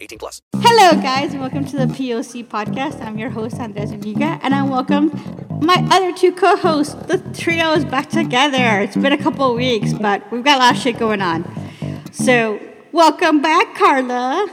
[0.00, 0.42] 18 plus.
[0.56, 1.34] Hello, guys.
[1.34, 3.00] Welcome to the POC podcast.
[3.02, 5.10] I'm your host, Andres Amiga, and I welcome
[5.60, 6.94] my other two co-hosts.
[6.94, 8.80] The trio is back together.
[8.80, 11.44] It's been a couple of weeks, but we've got a lot of shit going on.
[12.12, 12.60] So,
[12.92, 14.48] welcome back, Carla.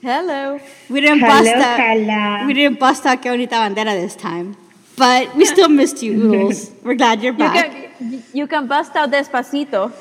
[0.00, 0.60] Hello.
[0.88, 1.76] We didn't Hello, bust out.
[1.76, 2.46] Carla.
[2.46, 4.56] We didn't bust out Que Bonita Bandera this time,
[4.96, 6.70] but we still missed you, Oodles.
[6.84, 7.98] We're glad you're You back.
[7.98, 9.92] can, you can bust out Despacito.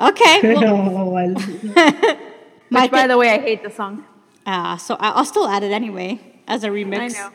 [0.00, 0.40] Okay.
[0.54, 2.18] Well, oh, No, I-
[2.70, 4.04] my Which, by the way, I hate the song.
[4.46, 6.98] Ah, so I- I'll still add it anyway as a remix.
[7.00, 7.30] I know.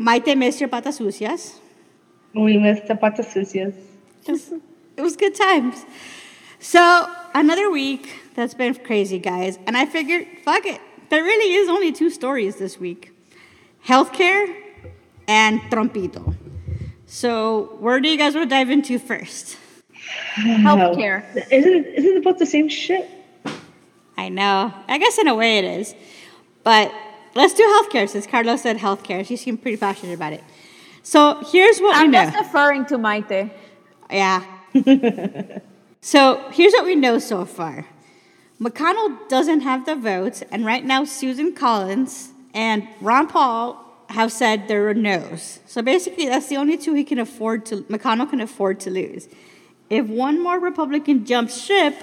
[0.00, 1.60] Maite missed your patas sucias.
[2.34, 3.74] we missed the patas sucias.
[4.26, 5.84] It was, good times.
[6.60, 10.80] So another week that's been crazy, guys, and I figured, fuck it.
[11.08, 13.10] There really is only two stories this week:
[13.86, 14.46] healthcare
[15.28, 16.34] and Trumpito.
[17.06, 19.58] So where do you guys want to dive into first?
[20.36, 21.24] Healthcare.
[21.50, 23.08] Isn't isn't it both the same shit?
[24.16, 24.72] I know.
[24.88, 25.94] I guess in a way it is,
[26.64, 26.92] but
[27.34, 29.26] let's do healthcare since Carlos said healthcare.
[29.26, 30.44] She seemed pretty passionate about it.
[31.02, 32.24] So here's what we I'm know.
[32.24, 33.50] just deferring to Maite.
[34.10, 34.44] Yeah.
[36.00, 37.86] so here's what we know so far
[38.60, 44.68] McConnell doesn't have the votes, and right now Susan Collins and Ron Paul have said
[44.68, 45.58] there are no's.
[45.66, 49.28] So basically, that's the only two he can afford to, McConnell can afford to lose.
[49.90, 51.96] If one more Republican jumps ship,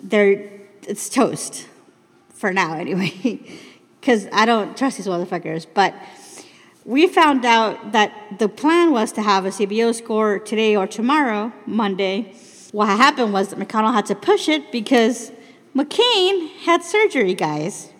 [0.00, 0.48] they're,
[0.86, 1.68] it's toast.
[2.44, 3.40] For now, anyway.
[3.98, 5.66] Because I don't trust these motherfuckers.
[5.72, 5.94] But
[6.84, 11.54] we found out that the plan was to have a CBO score today or tomorrow,
[11.64, 12.34] Monday.
[12.72, 15.32] What happened was that McConnell had to push it because
[15.74, 17.94] McCain had surgery, guys.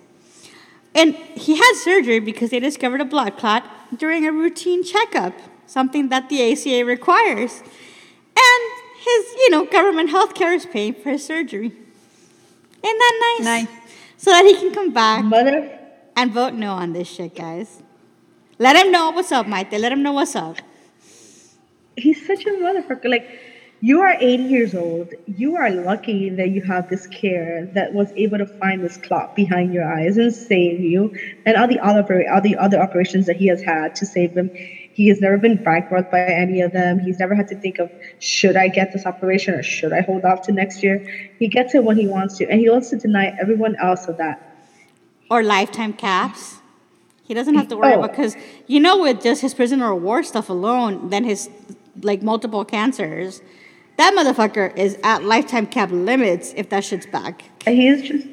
[0.95, 3.65] And he had surgery because they discovered a blood clot
[3.97, 5.33] during a routine checkup,
[5.67, 7.63] something that the ACA requires.
[8.37, 8.63] And
[8.99, 11.69] his, you know, government health care is paying for his surgery.
[12.85, 13.45] Isn't that nice?
[13.65, 13.84] Nice.
[14.25, 15.79] So that he can come back Mother,
[16.17, 17.83] and vote no on this shit, guys.
[18.59, 19.79] Let him know what's up, Maite.
[19.79, 20.57] Let him know what's up.
[21.99, 23.11] he's such a motherfucker.
[23.11, 23.29] Like,
[23.83, 25.13] you are 80 years old.
[25.27, 29.37] You are lucky that you have this care that was able to find this clot
[29.37, 31.15] behind your eyes and save you,
[31.45, 32.03] and all the other
[32.33, 34.51] all the other operations that he has had to save him.
[34.95, 37.01] He has never been bankrupt by any of them.
[37.01, 37.91] He's never had to think of
[38.21, 41.05] should I get this operation or should I hold off to next year.
[41.39, 44.17] He gets it when he wants to, and he wants to deny everyone else of
[44.19, 44.57] that.
[45.31, 46.59] Or lifetime caps.
[47.25, 47.99] He doesn't have to worry Oh.
[48.01, 51.51] about because you know with just his prisoner of war stuff alone, then his
[52.03, 53.43] like multiple cancers,
[53.97, 57.43] that motherfucker is at lifetime cap limits if that shit's back.
[57.67, 58.27] And he's just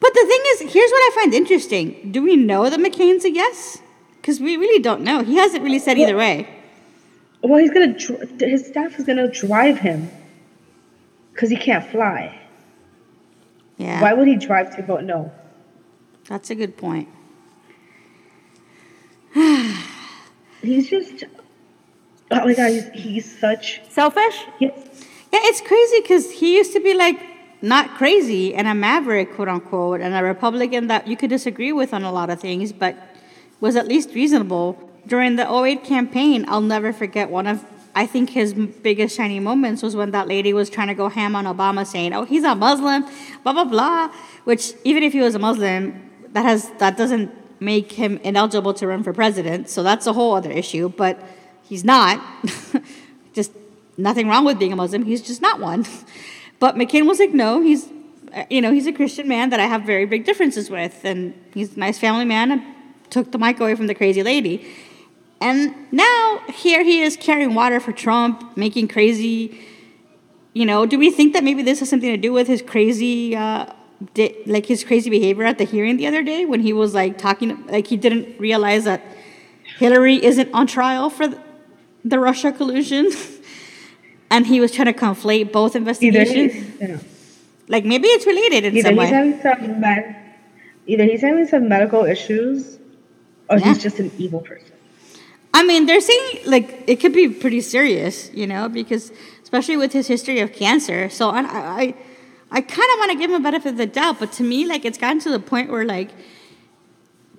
[0.00, 2.10] But the thing is, here's what I find interesting.
[2.12, 3.82] Do we know that McCain's a yes?
[4.28, 5.22] Because we really don't know.
[5.22, 6.46] He hasn't really said either way.
[7.40, 10.10] well, he's gonna dr- his staff is gonna drive him
[11.32, 12.38] because he can't fly.
[13.78, 15.32] Yeah, Why would he drive to vote no?
[16.26, 17.08] that's a good point.
[20.60, 21.24] He's just
[22.30, 24.44] oh my god, he's, he's such Selfish?
[24.58, 24.72] he's,
[25.32, 27.18] Yeah, it's crazy because he used to be like
[27.62, 31.94] not crazy and a maverick, quote unquote, and a Republican that you could disagree with
[31.94, 32.94] on a lot of things, but
[33.60, 34.78] was at least reasonable.
[35.06, 37.64] During the 08 campaign, I'll never forget one of,
[37.94, 41.34] I think his biggest shining moments was when that lady was trying to go ham
[41.34, 43.04] on Obama saying, oh, he's a Muslim,
[43.42, 44.12] blah, blah, blah.
[44.44, 47.30] Which, even if he was a Muslim, that, has, that doesn't
[47.60, 51.18] make him ineligible to run for president, so that's a whole other issue, but
[51.62, 52.22] he's not.
[53.32, 53.52] just
[53.96, 55.04] nothing wrong with being a Muslim.
[55.04, 55.86] He's just not one.
[56.60, 57.88] But McCain was like, no, he's,
[58.34, 61.32] uh, you know, he's a Christian man that I have very big differences with, and
[61.54, 62.74] he's a nice family man,
[63.10, 64.66] took the mic away from the crazy lady.
[65.40, 69.60] And now here he is carrying water for Trump, making crazy.
[70.52, 73.36] You know, do we think that maybe this has something to do with his crazy,
[73.36, 73.66] uh,
[74.14, 77.18] di- like his crazy behavior at the hearing the other day when he was like
[77.18, 79.02] talking, like he didn't realize that
[79.78, 83.10] Hillary isn't on trial for the, Russia collusion,
[84.30, 86.80] and he was trying to conflate both investigations.
[86.80, 86.98] know,
[87.68, 90.16] Like maybe it's related in either some he's having some med-
[90.86, 92.77] either he's having some medical issues
[93.50, 93.68] Oh, or Yeah.
[93.68, 94.72] he's just an evil person.
[95.54, 99.10] I mean, they're saying like it could be pretty serious, you know, because
[99.42, 101.08] especially with his history of cancer.
[101.08, 101.94] So I, I,
[102.50, 104.66] I kind of want to give him a benefit of the doubt, but to me,
[104.66, 106.10] like it's gotten to the point where like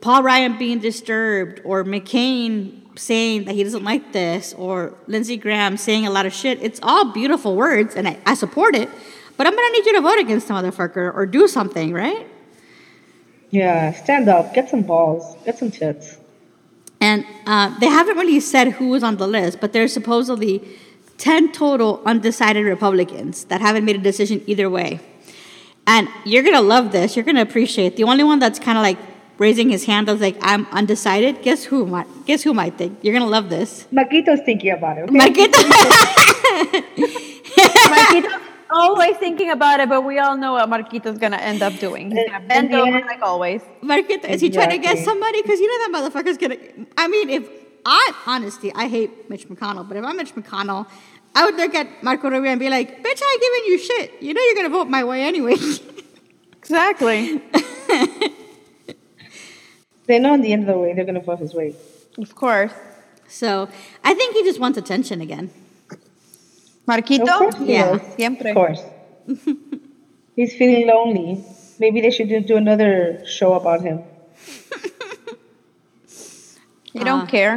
[0.01, 5.77] Paul Ryan being disturbed, or McCain saying that he doesn't like this, or Lindsey Graham
[5.77, 6.61] saying a lot of shit.
[6.61, 8.89] It's all beautiful words, and I, I support it.
[9.37, 12.27] But I'm gonna need you to vote against the motherfucker or do something, right?
[13.51, 16.17] Yeah, stand up, get some balls, get some tits.
[17.01, 20.61] And uh, they haven't really said who was on the list, but there's supposedly
[21.17, 24.99] 10 total undecided Republicans that haven't made a decision either way.
[25.87, 27.15] And you're going to love this.
[27.15, 27.95] You're going to appreciate.
[27.95, 28.97] The only one that's kind of like
[29.39, 31.41] raising his hand that's like, I'm undecided.
[31.41, 31.85] Guess who?
[31.87, 32.99] might- Guess who might think?
[33.01, 33.87] You're going to love this.
[33.91, 35.09] Marquito's thinking about it.
[35.09, 35.47] Okay?
[38.81, 42.11] always thinking about it, but we all know what Marquito's gonna end up doing.
[42.11, 42.81] He's gonna bend Yeah.
[42.81, 43.61] over like always.
[43.81, 45.41] Marquita, is he trying to get somebody?
[45.41, 46.85] Because you know that motherfucker's going to.
[46.97, 47.49] I mean, if
[47.85, 50.87] I, honestly, I hate Mitch McConnell, but if I'm Mitch McConnell,
[51.35, 54.21] I would look at Marco Rubio and be like, bitch, I ain't giving you shit.
[54.21, 55.55] You know you're going to vote my way anyway.
[56.61, 57.41] Exactly.
[60.05, 61.75] They know in the end of the way they're gonna vote his way.
[62.17, 62.71] of course.
[63.27, 63.69] So
[64.03, 65.51] I think he just wants attention again.
[66.93, 67.47] Marquito?
[67.47, 67.95] Of Yeah.
[67.95, 68.01] is.
[68.17, 68.49] Siempre.
[68.49, 68.81] Of course.
[70.35, 71.43] He's feeling lonely.
[71.83, 73.97] Maybe they should do, do another show about him.
[76.93, 77.35] You don't Ah.
[77.37, 77.55] care.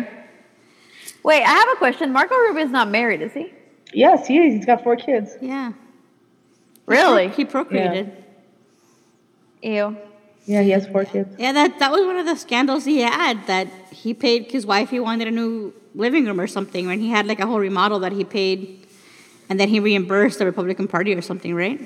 [1.25, 2.13] Wait, I have a question.
[2.13, 3.47] Marco Rubio is not married, is he?
[3.95, 4.55] Yes, he is.
[4.55, 5.29] He's got four kids.
[5.41, 5.73] Yeah.
[6.87, 7.29] Really?
[7.29, 8.07] He procreated.
[9.63, 9.97] Ew.
[10.45, 11.31] Yeah, he has four kids.
[11.39, 13.69] Yeah, that, that was one of the scandals he had that
[14.03, 17.25] he paid his wife, he wanted a new living room or something, and he had
[17.27, 18.87] like a whole remodel that he paid,
[19.53, 21.79] and then he reimbursed the Republican Party or something, right?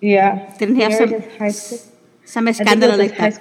[0.00, 0.52] Yeah.
[0.58, 1.78] Didn't he have some- high school?
[2.24, 3.40] Some I think it scandal like that.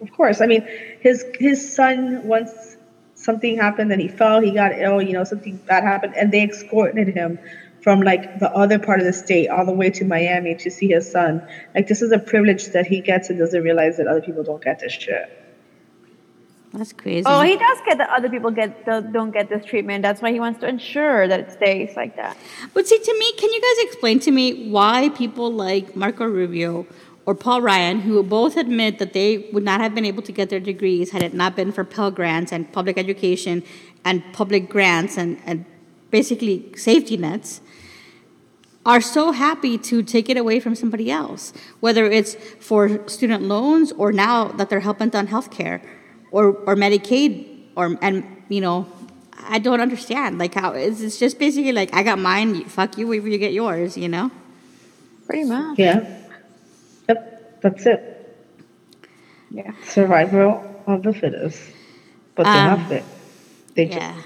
[0.00, 0.40] Of course.
[0.40, 0.64] I mean,
[1.00, 2.76] his his son once
[3.16, 6.44] something happened and he fell, he got ill, you know, something bad happened, and they
[6.44, 7.40] escorted him
[7.82, 10.86] from like the other part of the state all the way to Miami to see
[10.86, 11.42] his son.
[11.74, 14.62] Like this is a privilege that he gets and doesn't realize that other people don't
[14.62, 15.28] get this shit.
[16.72, 17.24] That's crazy.
[17.26, 20.02] Oh, he does get that other people get the, don't get this treatment.
[20.02, 22.36] That's why he wants to ensure that it stays like that.
[22.74, 26.86] But see, to me, can you guys explain to me why people like Marco Rubio
[27.24, 30.50] or Paul Ryan, who both admit that they would not have been able to get
[30.50, 33.62] their degrees had it not been for Pell Grants and public education
[34.04, 35.64] and public grants and, and
[36.10, 37.60] basically safety nets,
[38.86, 43.92] are so happy to take it away from somebody else, whether it's for student loans
[43.92, 45.82] or now that they're helping on health care
[46.30, 47.46] or, or Medicaid
[47.76, 48.86] or and you know
[49.48, 53.06] I don't understand like how it's, it's just basically like I got mine fuck you
[53.06, 54.30] wherever you get yours you know
[55.26, 55.78] Pretty much.
[55.78, 56.08] Yeah.
[57.06, 57.60] Yep.
[57.60, 58.00] That's it.
[59.50, 59.72] Yeah.
[59.84, 61.60] Survival of the fittest.
[62.34, 63.04] But they're Um, not fit.
[63.74, 64.24] They just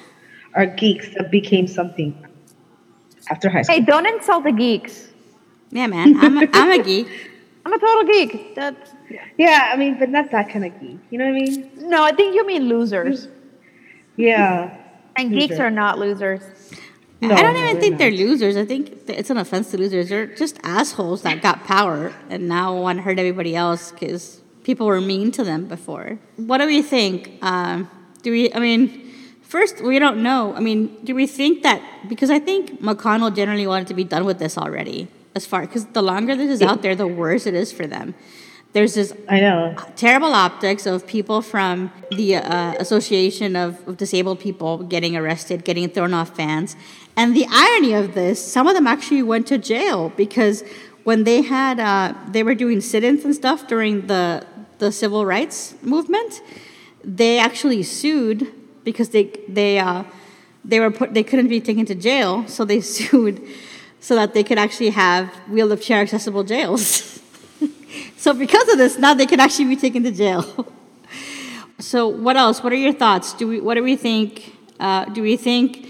[0.55, 2.15] are geeks that became something
[3.31, 3.75] after high school.
[3.75, 5.09] Hey, don't insult the geeks.
[5.73, 7.09] yeah man I'm a, I'm a geek
[7.65, 8.55] I'm a total geek.
[8.55, 8.91] That's,
[9.39, 10.99] Yeah, I mean, but not that kind of geek.
[11.11, 11.71] You know what I mean?
[11.77, 13.29] no, I think you mean losers.
[14.17, 14.77] Yeah.
[15.17, 16.43] And geeks are not losers.
[17.21, 17.99] No, I don't even they're think not.
[17.99, 22.13] they're losers I think it's an offense to losers they're just assholes that got power
[22.29, 26.59] and now want to hurt everybody else because people were mean to them before what
[26.59, 27.89] do we think um,
[28.23, 29.13] do we I mean
[29.53, 30.55] First, we don't know.
[30.55, 34.25] I mean, do we think that because I think McConnell generally wanted to be done
[34.25, 37.55] with this already, as far because the longer this is out there, the worse it
[37.55, 38.15] is for them.
[38.73, 39.77] There's this I know.
[39.97, 45.89] terrible optics of people from the uh, Association of, of Disabled People getting arrested, getting
[45.91, 46.75] thrown off fans.
[47.15, 50.65] And the irony of this, some of them actually went to jail because
[51.05, 54.47] when they had, uh, they were doing sit-ins and stuff during the,
[54.79, 56.41] the civil rights movement,
[57.05, 58.51] they actually sued
[58.85, 60.05] because they, they, uh,
[60.65, 63.47] they were put, they couldn't be taken to jail, so they sued
[64.03, 67.09] so that they could actually have wheel-of-chair accessible jails.
[68.23, 70.45] So because of this, now they can actually be taken to jail.
[71.81, 72.63] so what else?
[72.63, 73.33] What are your thoughts?
[73.33, 73.61] Do we?
[73.61, 74.57] What do we think?
[74.79, 75.89] Uh, do we think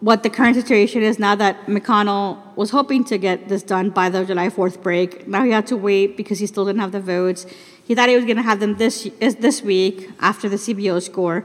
[0.00, 4.08] what the current situation is now that McConnell was hoping to get this done by
[4.08, 5.28] the July Fourth break?
[5.28, 7.44] Now he had to wait because he still didn't have the votes.
[7.84, 11.02] He thought he was going to have them this is this week after the CBO
[11.02, 11.44] score,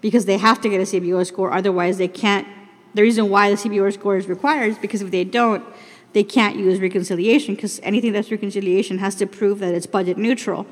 [0.00, 1.52] because they have to get a CBO score.
[1.52, 2.46] Otherwise, they can't.
[2.94, 5.64] The reason why the CBO score is required is because if they don't,
[6.12, 10.66] they can't use reconciliation because anything that's reconciliation has to prove that it's budget neutral.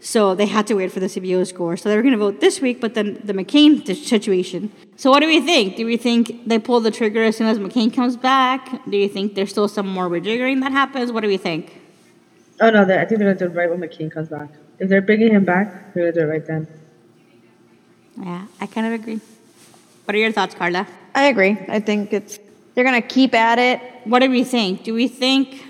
[0.00, 1.76] So they had to wait for the CBO score.
[1.76, 4.70] So they were going to vote this week, but then the McCain situation.
[4.96, 5.76] So what do we think?
[5.76, 8.84] Do we think they pull the trigger as soon as McCain comes back?
[8.88, 11.10] Do you think there's still some more rejiggering that happens?
[11.10, 11.80] What do we think?
[12.60, 14.50] Oh no, I think they're gonna do it right when McCain comes back.
[14.78, 16.68] If they're bringing him back, they're gonna do it right then.
[18.20, 19.20] Yeah, I kind of agree.
[20.08, 20.86] What are your thoughts, Carla?
[21.14, 21.58] I agree.
[21.68, 22.38] I think it's
[22.74, 23.78] They're gonna keep at it.
[24.04, 24.82] What do we think?
[24.82, 25.62] Do we think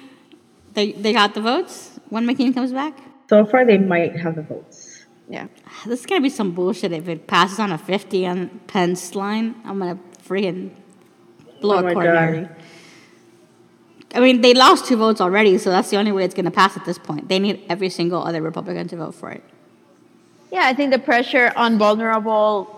[0.74, 2.96] they they got the votes when McCain comes back?
[3.28, 5.06] So far, they might have the votes.
[5.28, 5.48] Yeah.
[5.86, 9.56] This is gonna be some bullshit if it passes on a 50 on Pence line.
[9.64, 10.70] I'm gonna freaking
[11.60, 12.48] blow Oh a my coronary.
[14.14, 16.76] I mean, they lost two votes already, so that's the only way it's gonna pass
[16.76, 17.28] at this point.
[17.28, 19.42] They need every single other Republican to vote for it.
[20.52, 22.77] Yeah, I think the pressure on vulnerable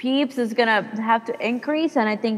[0.00, 0.80] peeps is gonna
[1.12, 2.36] have to increase, and I think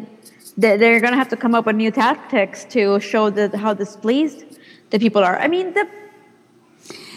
[0.57, 4.40] they're gonna have to come up with new tactics to show that how displeased
[4.90, 5.37] the people are.
[5.38, 5.85] I mean, the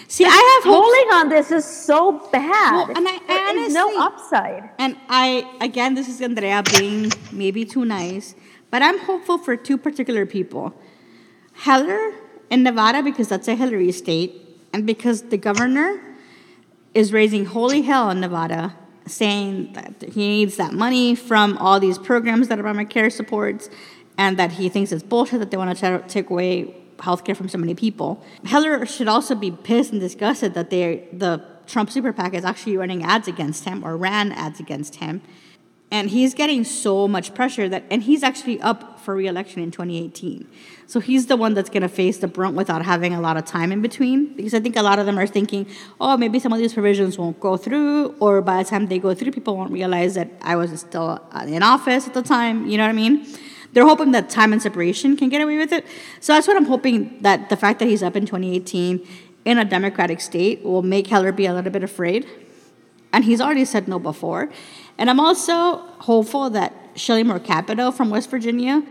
[0.07, 1.99] See, I have polling on this is so
[2.31, 2.73] bad.
[2.73, 4.69] Well, and I there is no upside.
[4.77, 5.27] And I,
[5.59, 8.35] again, this is Andrea being maybe too nice,
[8.69, 10.73] but I'm hopeful for two particular people
[11.53, 12.13] Heller
[12.51, 14.31] in Nevada, because that's a Hillary state,
[14.73, 15.89] and because the governor
[16.93, 18.75] is raising holy hell in Nevada,
[19.05, 23.69] saying that he needs that money from all these programs that Obamacare supports,
[24.17, 27.57] and that he thinks it's bullshit that they want to take away healthcare from so
[27.57, 28.23] many people.
[28.45, 32.77] Heller should also be pissed and disgusted that they the Trump super PAC is actually
[32.77, 35.21] running ads against him or ran ads against him.
[35.95, 40.45] And he's getting so much pressure that, and he's actually up for reelection in 2018.
[40.87, 43.45] So he's the one that's going to face the brunt without having a lot of
[43.45, 44.35] time in between.
[44.35, 45.65] Because I think a lot of them are thinking,
[46.01, 49.13] oh, maybe some of these provisions won't go through, or by the time they go
[49.13, 52.67] through, people won't realize that I was still uh, in office at the time.
[52.67, 53.25] You know what I mean?
[53.71, 55.85] They're hoping that time and separation can get away with it.
[56.19, 59.07] So that's what I'm hoping that the fact that he's up in 2018
[59.45, 62.27] in a Democratic state will make Heller be a little bit afraid
[63.13, 64.49] and he's already said no before.
[64.97, 68.83] And I'm also hopeful that Shelley Moore Capito from West Virginia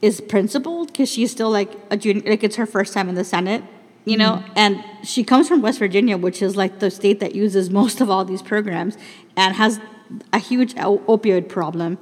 [0.00, 3.24] is principled because she's still like a junior, like it's her first time in the
[3.24, 3.62] Senate,
[4.04, 4.52] you know, mm-hmm.
[4.56, 8.10] and she comes from West Virginia, which is like the state that uses most of
[8.10, 8.98] all these programs
[9.36, 9.80] and has
[10.32, 11.98] a huge opioid problem.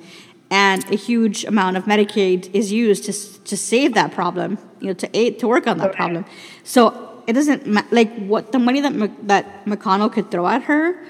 [0.53, 3.13] And a huge amount of Medicaid is used to,
[3.45, 6.25] to save that problem, you know, to aid, to work on that problem.
[6.65, 11.07] So it doesn't like what the money that Mc, that McConnell could throw at her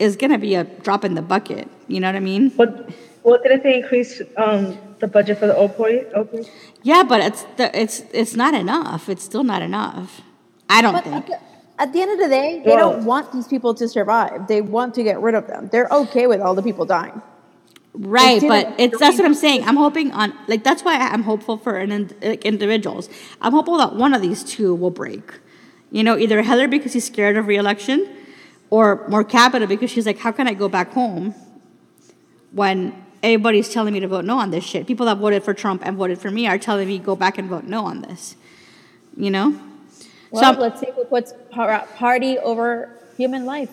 [0.00, 1.68] is gonna be a drop in the bucket.
[1.86, 2.50] You know what I mean?
[2.56, 2.90] What
[3.22, 6.10] what didn't they increase um, the budget for the opioid?
[6.14, 6.48] opioid?
[6.82, 9.08] Yeah, but it's the, it's it's not enough.
[9.08, 10.22] It's still not enough.
[10.68, 11.16] I don't But think.
[11.16, 11.38] at the,
[11.82, 14.46] at the end of the day, they Well- don't want these people to survive.
[14.48, 15.68] They want to get rid of them.
[15.70, 17.20] They're okay with all the people dying.
[17.92, 19.64] Right, but it's that's what I'm saying.
[19.64, 23.08] I'm hoping on like that's why I'm hopeful for an in, like, individuals.
[23.42, 25.40] I'm hopeful that one of these two will break.
[25.90, 28.08] You know, either Heller because he's scared of reelection,
[28.70, 31.34] or Moore Capito because she's like, how can I go back home
[32.52, 34.86] when everybody's telling me to vote no on this shit?
[34.86, 37.48] People that voted for Trump and voted for me are telling me go back and
[37.48, 38.36] vote no on this.
[39.16, 39.60] You know,
[40.30, 43.70] Well, I'm- let's see who puts party over human life.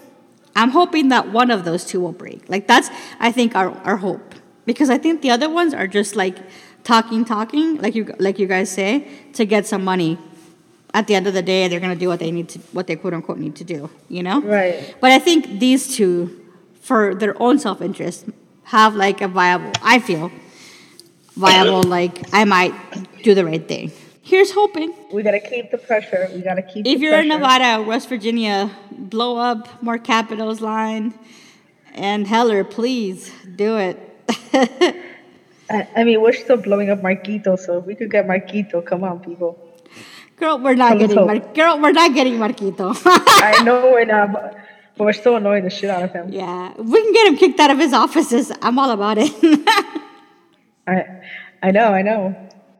[0.55, 2.49] I'm hoping that one of those two will break.
[2.49, 2.89] Like that's
[3.19, 4.33] I think our, our hope.
[4.65, 6.37] Because I think the other ones are just like
[6.83, 10.17] talking, talking, like you like you guys say, to get some money.
[10.97, 12.95] At the end of the day, they're gonna do what they need to what they
[12.95, 14.41] quote unquote need to do, you know?
[14.41, 14.95] Right.
[14.99, 16.15] But I think these two,
[16.81, 18.25] for their own self interest,
[18.75, 20.31] have like a viable I feel
[21.35, 22.73] viable, like I might
[23.21, 23.91] do the right thing.
[24.23, 24.91] Here's hoping.
[25.13, 26.31] We gotta keep the pressure.
[26.33, 26.87] We gotta keep.
[26.87, 27.41] If you're in pressure.
[27.41, 31.13] Nevada, West Virginia, blow up Moore Capito's line.
[31.93, 33.95] And Heller, please do it.
[35.69, 39.03] I, I mean, we're still blowing up Marquito, so if we could get Marquito, come
[39.03, 39.66] on, people.
[40.37, 41.27] Girl, we're not getting hope.
[41.27, 42.93] Mar- girl, we're not getting Marquito.
[43.05, 44.55] I know we're not, but,
[44.95, 46.31] but we're still annoying the shit out of him.
[46.31, 48.51] yeah, if we can get him kicked out of his offices.
[48.61, 49.31] I'm all about it.
[50.87, 51.05] I,
[51.63, 52.35] I know, I know.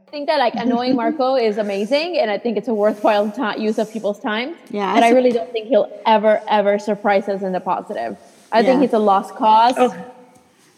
[0.08, 3.60] I think that like annoying Marco is amazing, and I think it's a worthwhile ti
[3.62, 4.56] use of people's time.
[4.70, 8.18] Yeah, but I I really don't think he'll ever, ever surprise us in the positive.
[8.52, 9.74] I think he's a lost cause.
[9.78, 10.14] Oh,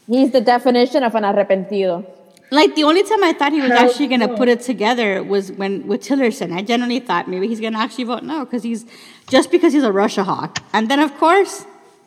[0.07, 2.03] He's the definition of an arrepentido.
[2.51, 5.51] Like the only time I thought he was Hell actually gonna put it together was
[5.51, 6.51] when with Tillerson.
[6.53, 8.85] I genuinely thought maybe he's gonna actually vote no because he's
[9.29, 10.59] just because he's a Russia hawk.
[10.73, 11.65] And then of course,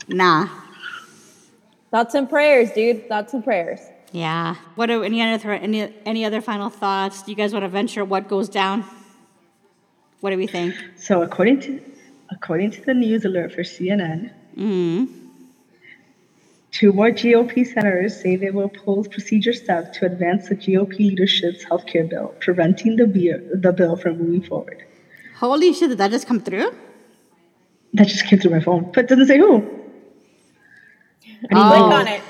[0.09, 0.49] nah.
[1.91, 3.09] Thoughts and prayers, dude.
[3.09, 3.81] Thoughts and prayers.
[4.13, 4.57] Yeah.
[4.75, 7.23] What are any other any any other final thoughts?
[7.23, 8.85] Do you guys want to venture what goes down?
[10.21, 10.75] What do we think?
[10.97, 11.81] so according to
[12.31, 15.09] according to the news alert for CNN, Mm.
[16.73, 21.65] Two more GOP senators say they will oppose procedure steps to advance the GOP leadership's
[21.65, 24.85] healthcare bill, preventing the bill, the bill from moving forward.
[25.37, 25.91] Holy shit!
[25.91, 26.75] Did that just come through?
[27.95, 29.57] That just came through my phone, but it doesn't say who.
[31.51, 31.71] I mean, Oh.
[31.71, 32.23] Click on it.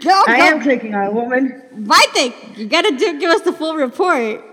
[0.00, 1.62] Go, I am clicking on it, woman.
[1.74, 2.32] My thing.
[2.56, 4.44] You gotta do give us the full report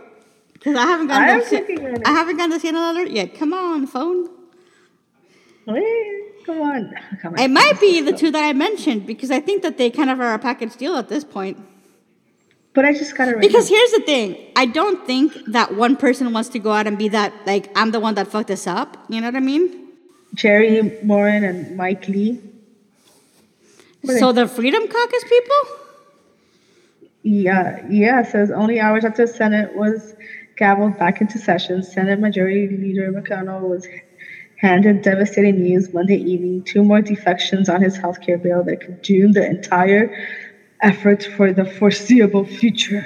[0.53, 2.01] because I haven't gotten I am the on it.
[2.05, 3.35] I haven't gotten the CNN alert yet.
[3.35, 4.29] Come on, phone.
[5.67, 6.95] Wait, come on.
[7.21, 7.39] Come on.
[7.39, 10.19] It might be the two that I mentioned because I think that they kind of
[10.19, 11.57] are a package deal at this point.
[12.73, 13.41] But I just got it right.
[13.41, 13.75] Because now.
[13.75, 14.37] here's the thing.
[14.55, 17.91] I don't think that one person wants to go out and be that like I'm
[17.91, 18.97] the one that fucked this up.
[19.09, 19.89] You know what I mean?
[20.33, 22.41] Jerry Moran and Mike Lee.
[24.05, 25.61] So the Freedom Caucus people?
[27.23, 28.23] Yeah, yeah.
[28.23, 30.15] Says only hours after the Senate was
[30.57, 33.85] gavelled back into session, Senate Majority Leader McConnell was
[34.59, 39.01] handed devastating news Monday evening: two more defections on his health care bill that could
[39.01, 40.11] doom the entire
[40.81, 43.05] effort for the foreseeable future.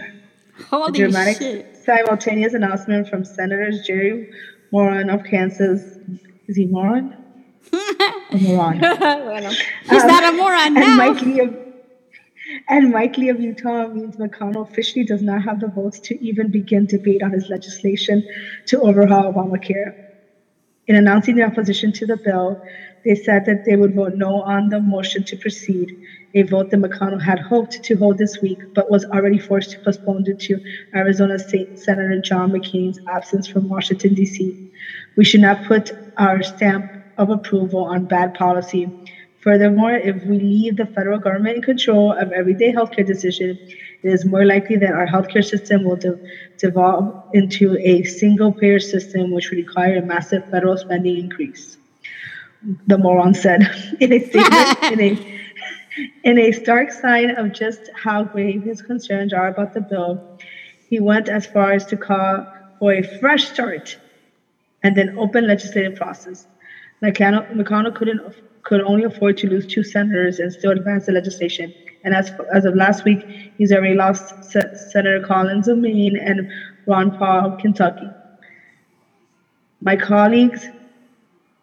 [0.69, 1.75] Holy dramatic shit.
[1.75, 4.29] simultaneous announcement from Senators Jerry
[4.71, 5.97] Moran of Kansas.
[6.47, 7.15] Is he Moran?
[8.31, 8.79] Or Moran.
[8.79, 9.49] Bueno.
[9.89, 10.97] He's not a moron Um, and.
[10.97, 11.55] Mike Lee of
[12.67, 16.51] and Mike Lee of Utah means McConnell officially does not have the votes to even
[16.51, 18.27] begin debate on his legislation
[18.67, 20.12] to overhaul Obamacare.
[20.87, 22.59] In announcing their opposition to the bill,
[23.05, 25.91] they said that they would vote no on the motion to proceed,
[26.33, 29.79] a vote that McConnell had hoped to hold this week, but was already forced to
[29.81, 30.61] postpone due to
[30.95, 34.57] Arizona State Senator John McCain's absence from Washington, D.C.
[35.15, 38.91] We should not put our stamp of approval on bad policy.
[39.43, 43.59] Furthermore, if we leave the federal government in control of everyday healthcare decisions,
[44.01, 46.17] it is more likely that our healthcare system will de-
[46.57, 51.77] devolve into a single payer system, which would require a massive federal spending increase.
[52.87, 53.63] The moron said
[53.99, 55.17] in a statement, in a
[56.23, 60.21] in a stark sign of just how grave his concerns are about the bill,
[60.89, 62.47] he went as far as to call
[62.79, 63.97] for a fresh start
[64.83, 66.47] and an open legislative process.
[67.03, 68.21] McConnell, McConnell couldn't
[68.63, 71.73] could only afford to lose two senators and still advance the legislation.
[72.03, 73.27] And as as of last week,
[73.57, 76.47] he's already lost Se- Senator Collins of Maine and
[76.87, 78.13] Ron Paul of Kentucky.
[79.81, 80.69] My colleagues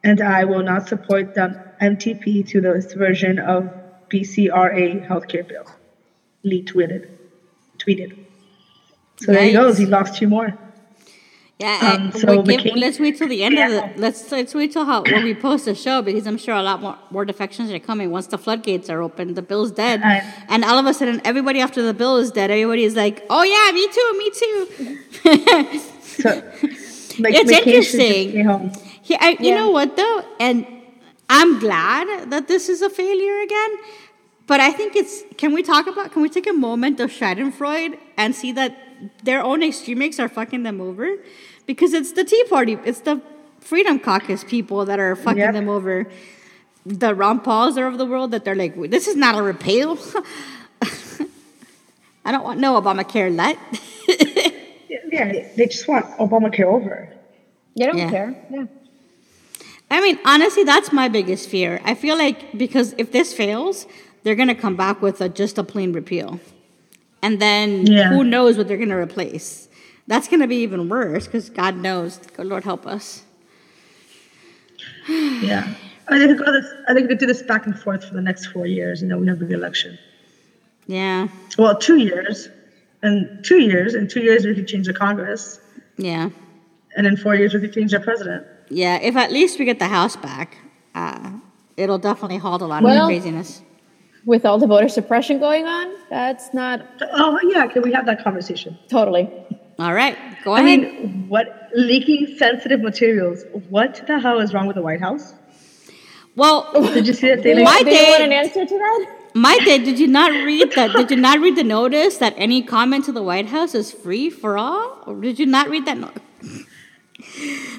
[0.05, 3.71] and I will not support the MTP to this version of
[4.11, 5.65] BCRA healthcare bill.
[6.45, 7.05] Lee tweeted.
[7.79, 8.13] Tweeted.
[9.19, 9.79] So there he goes.
[9.79, 10.55] He lost two more.
[11.61, 14.21] Yeah, Um, uh, so we give- McCain- let's wait till the end of the let's
[14.33, 16.97] let's wait till how when we post the show because I'm sure a lot more
[17.11, 19.35] more defections are coming once the floodgates are open.
[19.35, 20.23] The bill's dead, Right.
[20.49, 23.43] and all of a sudden, everybody after the bill is dead, everybody is like, "Oh
[23.55, 24.59] yeah, me too, me too."
[26.23, 26.29] So
[27.23, 28.73] Mc- It's McCain should just interesting.
[29.05, 30.67] Yeah, I, you know what though, and
[31.29, 33.73] I'm glad that this is a failure again.
[34.47, 35.23] But I think it's.
[35.37, 36.11] Can we talk about?
[36.13, 38.73] Can we take a moment of Schadenfreude and see that
[39.25, 41.17] their own extremists are fucking them over?
[41.67, 43.21] Because it's the Tea Party, it's the
[43.61, 45.53] Freedom Caucus people that are fucking Yep.
[45.55, 46.07] them over.
[46.87, 49.99] The Ron Pauls are of the world that they're like, this is not a repeal.
[52.25, 53.59] I don't want no Obamacare let.
[55.13, 57.13] Yeah, they just want Obamacare over.
[57.77, 58.11] They don't Yeah.
[58.11, 58.47] care.
[58.49, 58.67] Yeah.
[59.91, 61.81] I mean, honestly, that's my biggest fear.
[61.85, 63.87] I feel like because if this fails,
[64.23, 66.39] they're gonna come back with a, just a plain repeal,
[67.23, 68.09] and then Yeah.
[68.09, 69.69] who knows what they're gonna replace?
[70.07, 72.19] That's gonna be even worse because God knows.
[72.37, 73.23] Good Lord help us.
[75.09, 75.75] Yeah.
[76.09, 78.15] I think, we could go this, I think we do this back and forth for
[78.15, 79.01] the next four years.
[79.01, 79.97] You know, we have the election.
[80.89, 82.49] Yeah, Well, two years.
[83.03, 83.95] And two years.
[83.95, 85.61] In two years, we could change the Congress.
[85.97, 86.31] yeah,
[86.97, 88.45] And in four years, we could change the president.
[88.71, 88.97] yeah.
[89.01, 90.57] If at least we get the House back,
[90.97, 91.31] uh,
[91.77, 93.63] it'll definitely halt a lot of the craziness.
[94.27, 97.67] With all the voter suppression going on, that's not Oh, yeah.
[97.67, 98.79] Can we have that conversation?
[98.89, 99.29] totally.
[99.79, 100.81] All right, go I ahead.
[100.81, 103.45] mean, what leaking sensitive materials?
[103.71, 105.35] What the hell is wrong with the White House?
[106.37, 108.79] well, Did you see that they Do you, My do you want an answer to
[108.79, 109.07] that?
[109.35, 110.93] My dad, did you not read that?
[110.93, 114.29] Did you not read the notice that any comment to the White House is free
[114.29, 115.03] for all?
[115.07, 115.97] Or did you not read that?
[115.97, 116.11] No-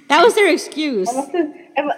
[0.08, 1.08] that was their excuse.
[1.10, 1.89] I must have, I, mu-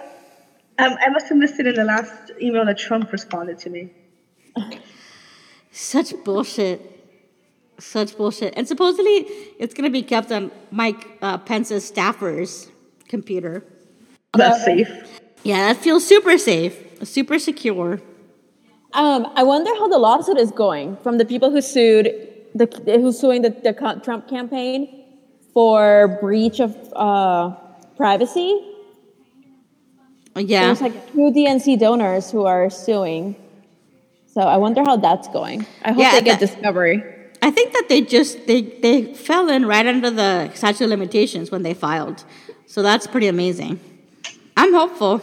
[0.84, 3.90] um, I must have missed it in the last email that Trump responded to me.
[5.70, 6.90] Such bullshit.
[7.78, 8.54] Such bullshit.
[8.56, 9.26] And supposedly
[9.58, 12.68] it's going to be kept on Mike uh, Pence's staffer's
[13.08, 13.64] computer.
[14.36, 14.88] That's safe.
[15.42, 18.00] Yeah, that feels super safe, super secure.
[18.92, 22.06] Um, I wonder how the lawsuit is going from the people who sued
[22.54, 23.72] the who's suing the, the
[24.04, 25.04] Trump campaign
[25.52, 27.50] for breach of uh,
[27.96, 28.70] privacy.
[30.36, 30.66] Yeah.
[30.66, 33.36] There's like two DNC donors who are suing.
[34.34, 35.64] So I wonder how that's going.
[35.84, 37.04] I hope Yeah, they get that- discovery.
[37.40, 41.50] I think that they just they they fell in right under the statute of limitations
[41.52, 42.24] when they filed.
[42.66, 43.78] So that's pretty amazing.
[44.56, 45.14] I'm hopeful.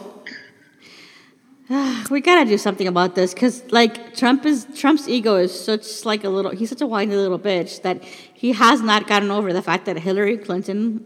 [2.10, 6.22] we gotta do something about this because like Trump is Trump's ego is such like
[6.24, 9.62] a little he's such a whiny little bitch that he has not gotten over the
[9.62, 11.04] fact that Hillary Clinton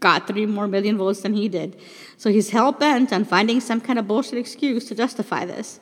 [0.00, 1.76] got three more million votes than he did.
[2.16, 5.80] So he's hell bent on finding some kind of bullshit excuse to justify this.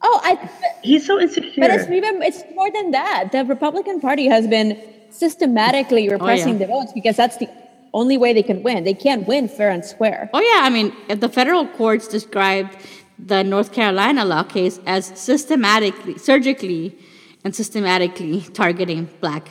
[0.00, 0.48] Oh, I.
[0.82, 1.60] He's so insecure.
[1.60, 3.32] But it's even it's more than that.
[3.32, 4.80] The Republican Party has been
[5.10, 6.66] systematically oh, repressing yeah.
[6.66, 7.48] the votes because that's the
[7.92, 8.84] only way they can win.
[8.84, 10.30] They can't win fair and square.
[10.32, 12.76] Oh yeah, I mean, if the federal courts described
[13.18, 16.96] the North Carolina law case as systematically, surgically,
[17.44, 19.48] and systematically targeting black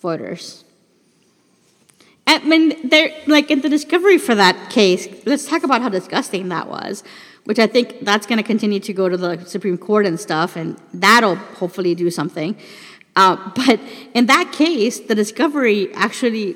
[0.00, 0.64] voters.
[2.26, 5.08] I mean, they're like in the discovery for that case.
[5.26, 7.02] Let's talk about how disgusting that was,
[7.50, 10.54] which I think that's going to continue to go to the Supreme Court and stuff,
[10.54, 12.56] and that'll hopefully do something.
[13.16, 13.80] Uh, but
[14.14, 16.54] in that case, the discovery actually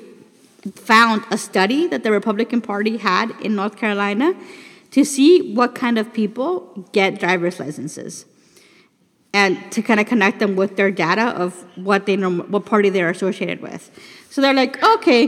[0.73, 4.33] found a study that the Republican Party had in North Carolina
[4.91, 8.25] to see what kind of people get driver's licenses
[9.33, 13.09] and to kind of connect them with their data of what they what party they're
[13.09, 13.91] associated with.
[14.29, 15.25] So they're like, okay,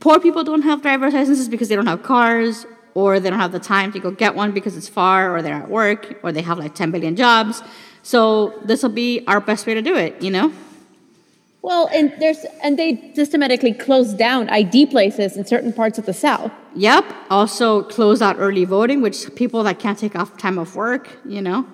[0.00, 2.66] poor people don't have driver's licenses because they don't have cars
[2.98, 5.62] or they don't have the time to go get one because it's far or they're
[5.64, 7.62] at work or they have like 10 billion jobs.
[8.02, 10.52] So this will be our best way to do it, you know?
[11.62, 16.14] Well, and there's and they systematically closed down ID places in certain parts of the
[16.14, 16.50] South.
[16.74, 17.04] Yep.
[17.30, 21.42] Also close out early voting, which people that can't take off time off work, you
[21.42, 21.66] know,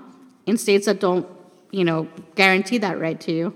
[0.47, 1.27] in states that don't,
[1.71, 3.47] you know, guarantee that right to you.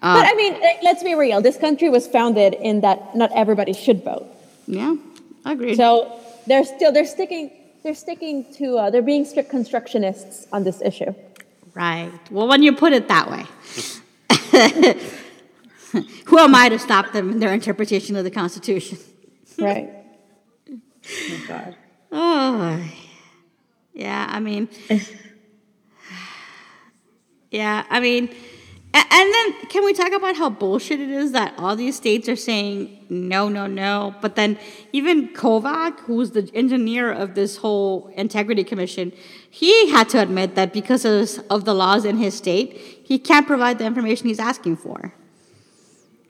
[0.00, 1.40] Uh, but I mean, eh, let's be real.
[1.40, 4.26] This country was founded in that not everybody should vote.
[4.66, 4.94] Yeah,
[5.44, 5.76] agreed.
[5.76, 7.50] So they're still they're sticking
[7.82, 11.14] they're sticking to uh, they're being strict constructionists on this issue.
[11.74, 12.10] right.
[12.30, 13.44] Well, when you put it that way,
[16.26, 18.98] who am I to stop them in their interpretation of the Constitution?
[19.60, 19.90] Right.
[20.70, 21.76] oh God.
[22.12, 22.80] Oh,
[23.92, 24.26] yeah.
[24.30, 24.68] I mean,
[27.50, 28.28] Yeah, I mean,
[28.94, 32.36] and then can we talk about how bullshit it is that all these states are
[32.36, 34.58] saying no, no, no, but then
[34.92, 39.12] even Kobach, who's the engineer of this whole integrity commission,
[39.50, 43.78] he had to admit that because of, the laws in his state, he can't provide
[43.78, 45.12] the information he's asking for.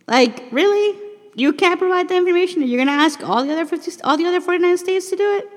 [0.06, 0.98] Like, really?
[1.34, 4.26] You can't provide the information, and you're gonna ask all the other 50, all the
[4.26, 5.48] other 49 states to do it?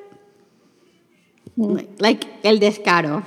[1.55, 1.63] Hmm.
[1.63, 3.23] Like, like el descaro.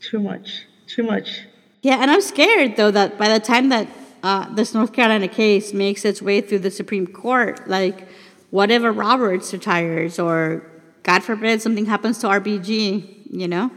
[0.00, 0.66] too much.
[0.86, 1.42] Too much.
[1.82, 3.88] Yeah, and I'm scared though that by the time that
[4.22, 8.06] uh, this North Carolina case makes its way through the Supreme Court, like
[8.50, 10.62] whatever Roberts retires or
[11.02, 13.70] God forbid something happens to RBG, you know?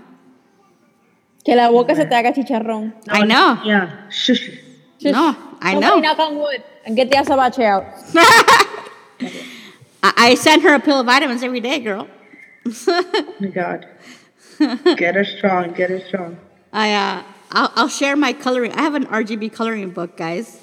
[1.46, 2.94] Que la boca se te haga chicharrón.
[3.10, 3.62] I know.
[3.64, 4.10] Yeah.
[4.10, 4.50] Shush.
[5.02, 6.00] No, I know.
[6.00, 7.86] knock on wood and get the azabache out.
[10.04, 12.08] I, I send her a pill of vitamins every day, girl.
[12.88, 13.88] Oh my God.
[14.96, 15.74] Get her strong.
[15.74, 16.38] Get her strong.
[16.72, 18.72] I uh, I'll, I'll share my coloring.
[18.74, 20.60] I have an RBG coloring book, guys.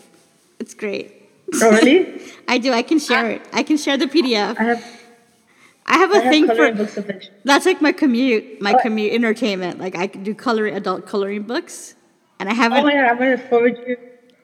[0.58, 1.28] It's great.
[1.54, 2.20] Oh, really?
[2.48, 2.72] I do.
[2.72, 3.42] I can share it.
[3.52, 4.58] I can share the PDF.
[4.58, 4.84] I have,
[5.86, 7.20] I have a I have thing for.
[7.44, 8.78] That's like my commute, my Oh.
[8.82, 9.78] commute entertainment.
[9.78, 11.94] Like I can do coloring, adult coloring books,
[12.38, 12.78] and I haven't.
[12.78, 13.96] Oh my God, I'm gonna forward you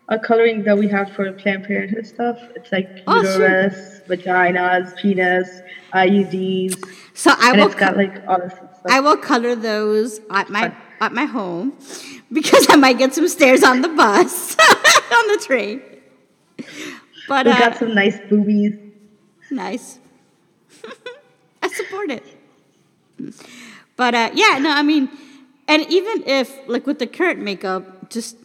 [0.09, 2.39] a coloring that we have for Planned Parenthood stuff.
[2.55, 5.49] It's like Oh, uterus, vaginas, penis,
[5.93, 6.83] IUDs,
[7.15, 7.67] so I and will.
[7.67, 8.71] it's got like all this stuff.
[8.89, 11.73] I will color those at my at my home
[12.33, 15.83] because I might get some stairs on the bus on the train.
[17.29, 18.75] But we uh, got some nice boobies.
[19.51, 19.99] nice.
[21.63, 22.25] I support it.
[23.97, 25.09] But uh, yeah, no, I mean,
[25.67, 28.37] and even if like with the current makeup, just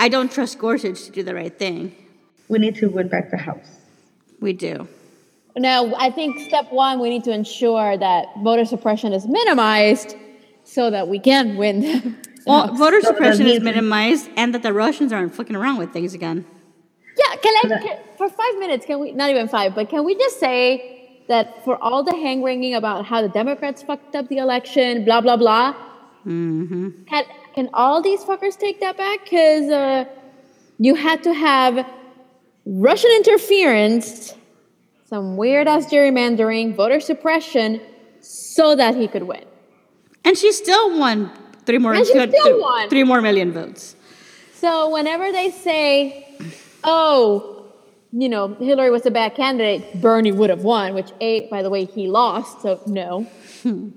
[0.00, 1.94] I don't trust Gorsuch to do the right thing.
[2.48, 3.68] We need to win back the house.
[4.40, 4.88] We do.
[5.56, 10.14] Now, I think step one, we need to ensure that voter suppression is minimized
[10.76, 11.80] so that we can win.
[11.80, 12.14] the
[12.46, 12.78] Well, House.
[12.78, 16.38] voter suppression is minimized, and that the Russians aren't fucking around with things again.
[17.22, 20.14] Yeah, can I, can, for five minutes, can we, not even five, but can we
[20.24, 24.36] just say that for all the hand wringing about how the Democrats fucked up the
[24.36, 25.74] election, blah, blah, blah,
[26.24, 29.24] can, can all these fuckers take that back?
[29.24, 30.04] Because uh,
[30.78, 31.86] you had to have
[32.66, 34.34] Russian interference,
[35.06, 37.80] some weird ass gerrymandering, voter suppression,
[38.20, 39.46] so that he could win.
[40.26, 41.30] And she still won
[41.66, 41.94] three more.
[41.94, 42.88] And she still th- won.
[42.88, 43.94] three more million votes.
[44.54, 46.26] So whenever they say,
[46.82, 47.66] "Oh,
[48.12, 50.94] you know, Hillary was a bad candidate," Bernie would have won.
[50.94, 52.62] Which, a by the way, he lost.
[52.62, 53.26] So no.
[53.64, 53.94] and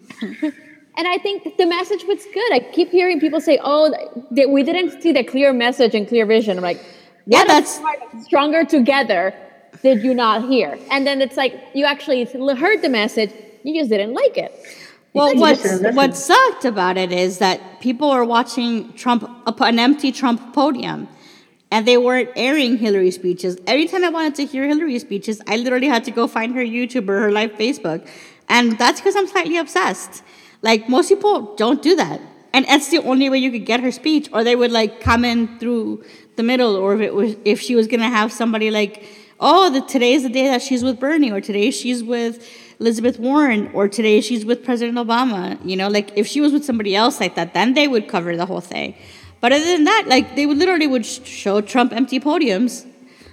[1.15, 2.53] I think the message was good.
[2.53, 3.91] I keep hearing people say, "Oh,
[4.29, 6.83] we didn't see the clear message and clear vision." I'm like,
[7.25, 7.81] Yeah, that's
[8.23, 9.33] stronger together."
[9.81, 10.77] Did you not hear?
[10.91, 13.31] And then it's like you actually heard the message,
[13.63, 14.51] you just didn't like it.
[15.13, 20.53] Well, what's what sucked about it is that people were watching Trump an empty Trump
[20.53, 21.07] podium,
[21.71, 23.57] and they weren't airing Hillary speeches.
[23.65, 26.61] Every time I wanted to hear Hillary speeches, I literally had to go find her
[26.61, 28.07] YouTube or her live Facebook,
[28.47, 30.23] and that's because I'm slightly obsessed.
[30.61, 32.21] Like most people don't do that.
[32.53, 35.23] and that's the only way you could get her speech, or they would like come
[35.25, 36.03] in through
[36.35, 39.03] the middle, or if it was if she was gonna have somebody like,
[39.39, 42.47] oh, the, today's the day that she's with Bernie, or today she's with
[42.79, 45.57] Elizabeth Warren, or today she's with President Obama.
[45.65, 48.35] You know, like if she was with somebody else like that, then they would cover
[48.37, 48.95] the whole thing.
[49.41, 52.85] But other than that, like they would literally would sh- show Trump empty podiums,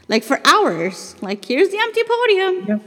[0.08, 1.14] like for hours.
[1.22, 2.64] Like here's the empty podium.
[2.68, 2.78] Yeah.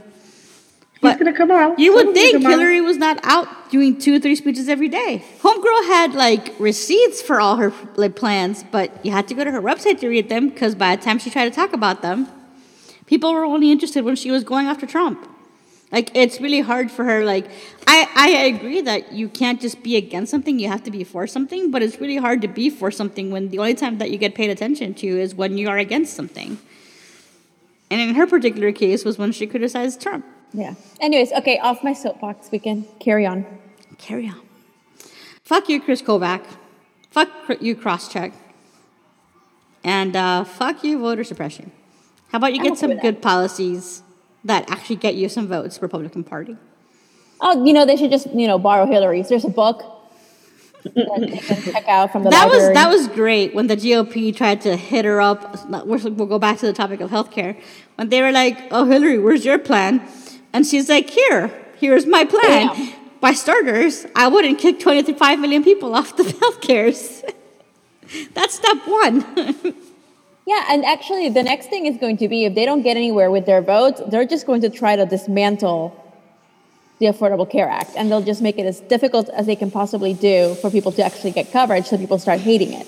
[1.02, 1.78] But He's gonna come out.
[1.78, 2.50] You would think come out.
[2.50, 5.24] Hillary was not out doing two or three speeches every day.
[5.40, 9.50] Homegirl had like receipts for all her like plans, but you had to go to
[9.50, 12.28] her website to read them because by the time she tried to talk about them,
[13.06, 15.26] people were only interested when she was going after Trump.
[15.92, 17.24] Like it's really hard for her.
[17.24, 17.46] Like
[17.86, 21.26] I, I agree that you can't just be against something; you have to be for
[21.26, 21.70] something.
[21.70, 24.34] But it's really hard to be for something when the only time that you get
[24.34, 26.58] paid attention to is when you are against something.
[27.90, 30.24] And in her particular case, was when she criticized Trump.
[30.52, 30.74] Yeah.
[31.00, 32.50] Anyways, okay, off my soapbox.
[32.52, 33.44] We can carry on.
[33.98, 34.40] Carry on.
[35.42, 36.44] Fuck you, Kris Kobach.
[37.10, 37.28] Fuck
[37.60, 38.32] you, crosscheck.
[39.82, 41.72] And uh, fuck you, voter suppression.
[42.30, 44.04] How about you get some good policies
[44.44, 46.56] that actually get you some votes, Republican Party?
[47.40, 49.28] Oh, you know, they should just, you know, borrow Hillary's.
[49.28, 49.82] There's a book
[50.84, 54.34] that they can check out from the That was that was great when the GOP
[54.34, 55.58] tried to hit her up.
[55.86, 57.60] We'll go back to the topic of healthcare.
[57.96, 60.02] When they were like, "Oh, Hillary, where's your plan?"
[60.52, 62.92] and she's like, "Here, here's my plan." Damn.
[63.20, 67.22] By starters, I wouldn't kick 25 million people off the healthcares.
[68.34, 69.74] That's step one.
[70.50, 73.30] Yeah, and actually, the next thing is going to be if they don't get anywhere
[73.30, 75.94] with their votes, they're just going to try to dismantle
[76.98, 80.12] the Affordable Care Act, and they'll just make it as difficult as they can possibly
[80.12, 82.84] do for people to actually get coverage, so people start hating it.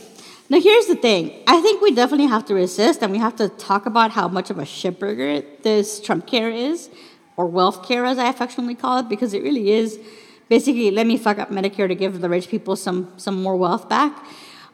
[0.51, 1.40] Now, here's the thing.
[1.46, 4.51] I think we definitely have to resist and we have to talk about how much
[4.51, 6.90] of a shitburger this Trump care is,
[7.37, 10.01] or wealth care, as I affectionately call it, because it really is
[10.48, 13.88] basically let me fuck up Medicare to give the rich people some, some more wealth
[13.88, 14.12] back.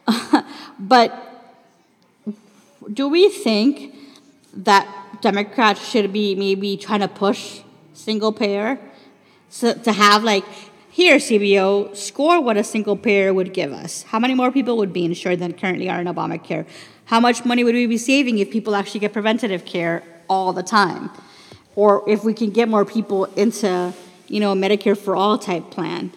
[0.79, 1.28] but
[2.91, 3.95] do we think
[4.53, 4.87] that
[5.21, 7.61] Democrats should be maybe trying to push
[7.93, 8.79] single payer
[9.49, 10.45] so to have like
[10.89, 14.03] here CBO score what a single payer would give us?
[14.03, 16.65] How many more people would be insured than currently are in Obamacare?
[17.05, 20.63] How much money would we be saving if people actually get preventative care all the
[20.63, 21.09] time?
[21.75, 23.93] Or if we can get more people into,
[24.27, 26.11] you know, a Medicare for all type plan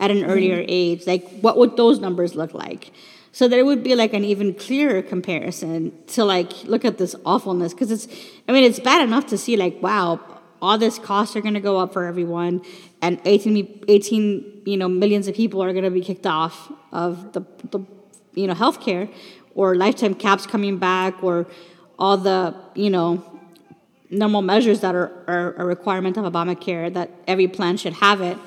[0.00, 0.30] at an mm-hmm.
[0.30, 2.90] earlier age, like what would those numbers look like?
[3.32, 7.72] So there would be like an even clearer comparison to like look at this awfulness
[7.72, 8.06] because it's,
[8.46, 10.20] I mean, it's bad enough to see like, wow,
[10.60, 12.62] all this costs are going to go up for everyone,
[13.02, 16.70] and 18, me- 18 you know, millions of people are going to be kicked off
[16.92, 17.40] of the,
[17.70, 17.80] the
[18.34, 19.12] you know, healthcare,
[19.56, 21.46] or lifetime caps coming back, or
[21.98, 23.24] all the, you know,
[24.08, 28.38] normal measures that are, are a requirement of Obamacare that every plan should have it.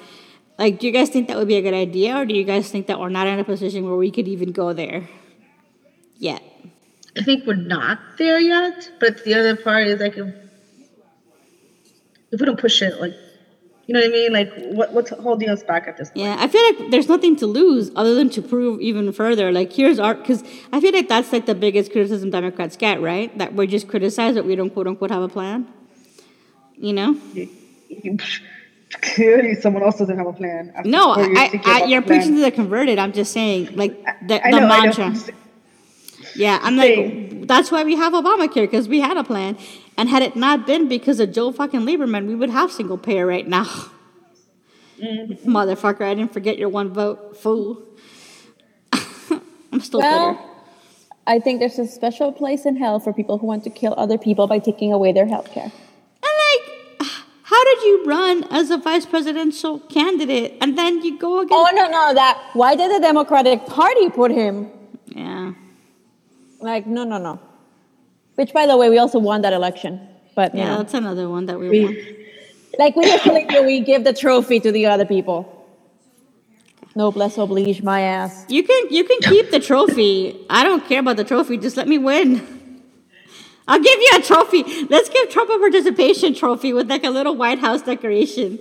[0.58, 2.70] Like, do you guys think that would be a good idea, or do you guys
[2.70, 5.10] think that we're not in a position where we could even go there
[6.18, 6.42] yet?
[7.18, 10.34] I think we're not there yet, but the other part is like if,
[12.32, 13.14] if we don't push it, like
[13.88, 14.34] you know what I mean?
[14.34, 16.26] Like what what's holding us back at this point?
[16.26, 19.52] Yeah, I feel like there's nothing to lose other than to prove even further.
[19.52, 23.36] Like, here's our, because I feel like that's like the biggest criticism Democrats get, right?
[23.38, 25.68] That we just criticize that we don't quote unquote have a plan.
[26.78, 27.20] You know?
[29.02, 30.72] Clearly, someone else doesn't have a plan.
[30.76, 32.20] after No, four years I, thinking I, about you're the plan.
[32.20, 33.00] preaching to the converted.
[33.00, 35.08] I'm just saying, like, the, I the know, I know.
[35.08, 35.34] mantra.
[36.36, 37.30] Yeah, I'm Same.
[37.40, 39.58] like, that's why we have Obamacare, because we had a plan.
[39.98, 43.26] And had it not been because of Joe fucking Lieberman, we would have single payer
[43.26, 43.66] right now.
[45.02, 45.50] Mm-hmm.
[45.56, 47.82] Motherfucker, I didn't forget your one vote, fool.
[49.72, 50.44] I'm still Well, bitter.
[51.28, 54.18] I think there's a special place in hell for people who want to kill other
[54.18, 55.72] people by taking away their health care.
[57.76, 61.40] And like, how did you run as a vice presidential candidate and then you go
[61.42, 61.54] against?
[61.54, 64.72] Oh no, no, that why did the Democratic Party put him?
[65.08, 65.54] Yeah.
[66.60, 67.40] Like, no, no, no.
[68.36, 70.02] Which, by the way, we also won that election.
[70.36, 71.98] But Yeah, know, that's another one that we, We- won.
[72.80, 73.06] like we
[73.50, 75.52] do, we give the trophy to the other people.
[76.96, 78.46] Noblesse oblige, my ass.
[78.50, 80.38] You can you can keep the trophy.
[80.50, 81.58] I don't care about the trophy.
[81.58, 82.55] Just let me win.
[83.68, 84.64] I'll give you a trophy.
[84.90, 88.60] Let's give Trump a participation trophy with like a little White House decoration.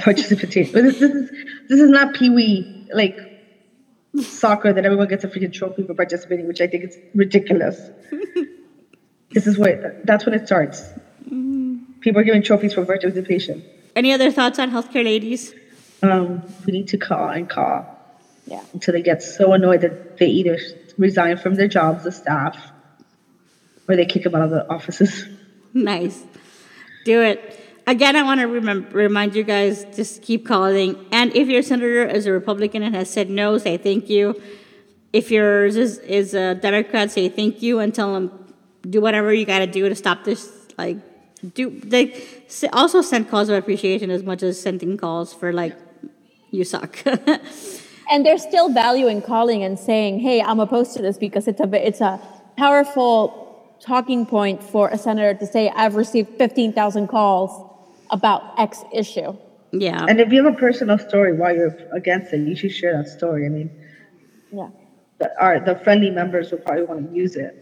[0.00, 0.72] participation.
[0.72, 1.30] But this, this is
[1.68, 3.16] this is not pee wee like
[4.20, 7.78] soccer that everyone gets a freaking trophy for participating, which I think is ridiculous.
[9.30, 10.82] this is what that's when it starts.
[12.00, 13.62] People are giving trophies for participation.
[13.94, 15.54] Any other thoughts on healthcare, ladies?
[16.02, 17.84] Um, we need to call and call
[18.46, 18.62] Yeah.
[18.72, 20.58] until they get so annoyed that they either
[20.96, 22.56] resign from their jobs, the staff,
[23.90, 25.26] or they kick them out of the offices.
[25.72, 26.24] Nice.
[27.04, 27.38] Do it.
[27.86, 30.96] Again, I want to remem- remind you guys just keep calling.
[31.12, 34.40] And if your senator is a Republican and has said no, say thank you.
[35.12, 38.32] If yours is, is a Democrat, say thank you and tell them
[38.82, 40.50] do whatever you got to do to stop this.
[40.76, 40.98] Like,
[41.54, 42.14] do they
[42.46, 45.76] s- also send calls of appreciation as much as sending calls for like
[46.50, 46.98] you suck.
[48.12, 51.60] And there's still value in calling and saying, "Hey, I'm opposed to this because it's
[51.60, 52.18] a it's a
[52.56, 53.49] powerful
[53.80, 57.50] talking point for a senator to say I've received 15,000 calls
[58.10, 59.36] about X issue."
[59.72, 60.04] yeah.
[60.08, 63.08] And if you have a personal story why you're against it, you should share that
[63.08, 63.46] story.
[63.46, 63.70] I mean,
[64.52, 64.68] Yeah.
[65.18, 67.54] the, our, the friendly members will probably want to use it.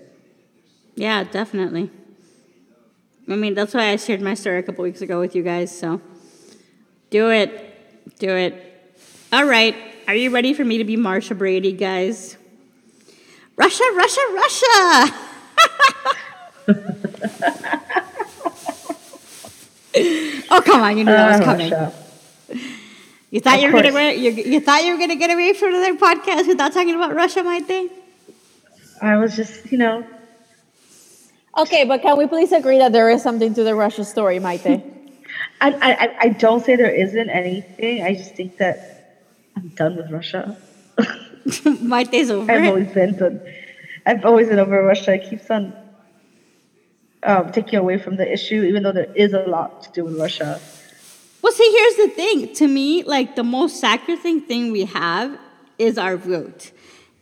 [0.97, 1.91] Yeah, definitely.
[3.29, 5.71] I mean, that's why I shared my story a couple weeks ago with you guys.
[5.79, 6.01] So
[7.11, 8.19] do it.
[8.19, 8.55] Do it.
[9.31, 9.77] All right.
[10.09, 12.39] Are you ready for me to be Marcia Brady, guys?
[13.57, 15.15] Russia, Russia, Russia.
[20.51, 20.99] oh, come on.
[20.99, 21.73] You knew that was Ah, coming.
[23.31, 25.53] You thought Of you were gonna get, you, you thought you were gonna get away
[25.53, 27.91] from another podcast without talking about Russia, Maite?
[29.03, 30.05] I was just, you know,
[31.57, 34.83] Okay, but can we please agree that there is something to the Russia story, Maite?
[35.61, 38.03] I, I, I- I don't say there isn't anything.
[38.03, 39.19] I just think that
[39.57, 40.57] I'm done with Russia.
[41.49, 42.51] Maite's over.
[42.53, 42.69] I've it.
[42.69, 43.41] always been done.
[44.09, 45.13] I've always been over Russia.
[45.17, 45.75] It keeps on
[47.23, 50.19] um, taking away from the issue, even though there is a lot to do with
[50.19, 50.59] Russia.
[51.43, 52.55] Well, see, here's the thing.
[52.55, 55.39] To me, like the most sacrosanct thing we have
[55.77, 56.73] is our vote.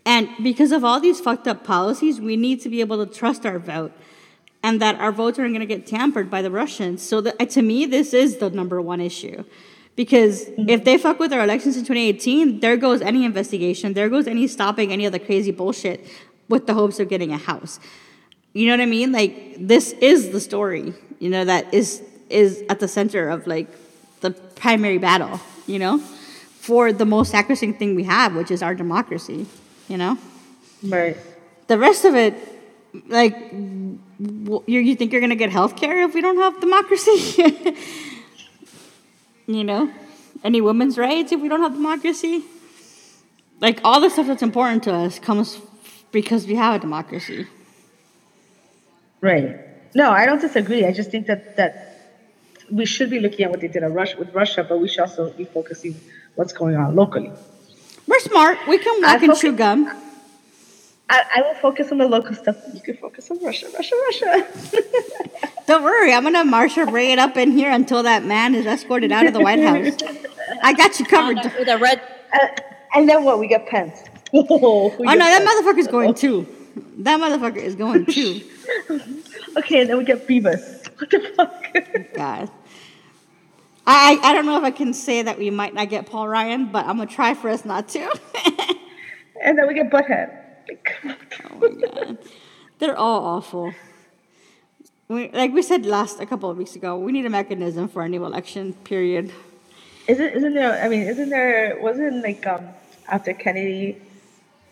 [0.05, 3.45] And because of all these fucked up policies, we need to be able to trust
[3.45, 3.91] our vote
[4.63, 7.03] and that our votes aren't going to get tampered by the Russians.
[7.03, 9.43] So that, to me, this is the number one issue.
[9.97, 14.27] Because if they fuck with our elections in 2018, there goes any investigation, there goes
[14.27, 16.07] any stopping any of the crazy bullshit
[16.49, 17.81] with the hopes of getting a house.
[18.53, 19.13] You know what I mean?
[19.13, 23.69] Like this is the story, you know, that is is at the center of like
[24.21, 28.75] the primary battle, you know, for the most sacrosanct thing we have, which is our
[28.75, 29.47] democracy,
[29.89, 30.19] you know?
[30.83, 31.17] Right.
[31.69, 32.35] The rest of it,
[33.09, 34.01] like, you,
[34.67, 37.45] you think you're gonna get health care if we don't have democracy?
[39.47, 39.93] you know?
[40.43, 42.45] Any women's rights if we don't have democracy?
[43.61, 45.59] Like, all the stuff that's important to us comes
[46.21, 47.47] because we have a democracy.
[49.21, 49.47] Right.
[50.01, 50.83] No, I don't disagree.
[50.91, 51.73] I just think that that
[52.79, 55.05] we should be looking at what they did at Russia, with Russia, but we should
[55.07, 55.95] also be focusing
[56.39, 57.31] what's going on locally.
[58.09, 58.57] We're smart.
[58.73, 59.81] We can I walk and focus- chew gum.
[61.17, 62.57] I, I will focus on the local stuff.
[62.77, 64.33] You can focus on Russia, Russia, Russia.
[65.69, 69.13] Don't worry, I'm gonna Marsha bring it up in here until that man is escorted
[69.13, 69.95] out of the White House.
[70.69, 71.39] I got you covered.
[71.59, 72.01] With a red
[72.33, 72.49] Uh,
[72.95, 73.39] and then what?
[73.39, 73.99] We get Pence.
[74.49, 76.47] Oh, Oh no, that motherfucker's going too.
[76.99, 78.41] That motherfucker is going too.
[79.57, 80.83] Okay, then we get Beavis.
[80.99, 82.15] What the fuck?
[82.15, 82.51] God.
[83.87, 86.27] I, I I don't know if I can say that we might not get Paul
[86.29, 88.01] Ryan, but I'm gonna try for us not to.
[89.43, 90.29] and then we get Butthead.
[91.51, 92.19] Oh my god,
[92.79, 93.73] they're all awful.
[95.09, 98.03] We, like we said last a couple of weeks ago, we need a mechanism for
[98.03, 98.73] a new election.
[98.85, 99.33] Period.
[100.09, 100.83] Isn't isn't there?
[100.83, 101.79] I mean, isn't there?
[101.81, 102.69] Wasn't like um
[103.09, 104.01] after Kennedy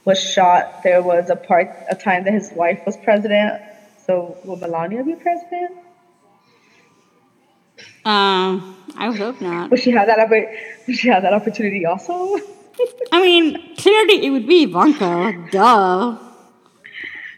[0.05, 3.62] was shot, there was a part a time that his wife was president.
[4.07, 5.79] So will Melania be president?
[8.05, 9.71] Um, I would hope not.
[9.71, 10.29] Will she have that?
[10.29, 12.37] Will she have that opportunity also?
[13.12, 15.49] I mean, clearly it would be Ivanka.
[15.51, 16.19] Duh.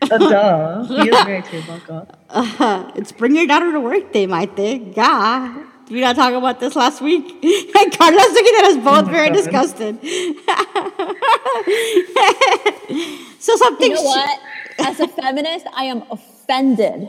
[0.02, 0.84] Uh, duh.
[0.84, 2.18] He is married to Ivanka.
[2.30, 4.92] Uh, it's bring your daughter to work day, my thing.
[4.92, 5.66] God.
[5.86, 7.24] Did we not talk about this last week?
[7.78, 9.36] And Carla's looking at us both oh my very God.
[9.36, 9.98] disgusted.
[13.40, 13.90] so something.
[13.90, 14.40] You know what?
[14.78, 17.08] As a feminist, I am offended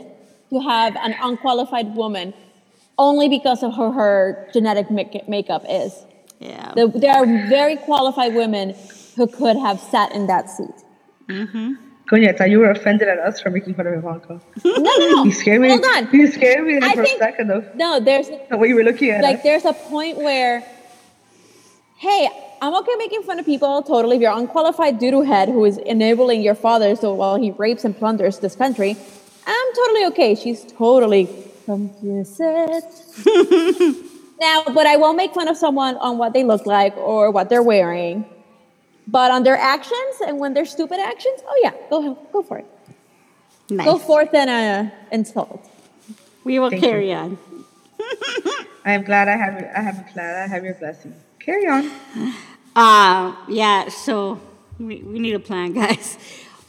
[0.50, 2.32] to have an unqualified woman
[2.98, 5.92] only because of her, her genetic make- makeup is.
[6.38, 6.72] Yeah.
[6.74, 8.74] The- There are very qualified women
[9.16, 10.74] who could have sat in that seat.
[11.28, 11.74] Mm-hmm.
[12.10, 14.40] Conyeta, you were offended at us for making fun of Ivanka.
[14.64, 15.24] No, no, no.
[15.24, 15.68] You scared me.
[15.68, 16.08] Hold on.
[16.12, 18.82] You scared me I for think- a second of No, there's the way you were
[18.84, 19.42] looking at like us.
[19.42, 20.64] there's a point where,
[21.98, 22.28] hey,
[22.62, 24.16] I'm okay making fun of people totally.
[24.16, 27.96] If you're unqualified doodoo head who is enabling your father so while he rapes and
[27.96, 28.96] plunders this country,
[29.46, 30.34] I'm totally okay.
[30.34, 31.26] She's totally
[31.66, 32.84] complicit.
[34.40, 37.50] now, but I won't make fun of someone on what they look like or what
[37.50, 38.24] they're wearing.
[39.10, 42.66] But on their actions and when they're stupid actions, oh yeah, go go for it.
[43.70, 43.86] nice.
[43.86, 45.66] Go forth and uh, insult.
[46.44, 47.38] We will Thank carry on.
[48.84, 51.14] I am glad I have I am glad I have your blessing.
[51.38, 51.90] Carry on.
[52.76, 54.38] Uh, yeah, so
[54.78, 56.18] we, we need a plan, guys.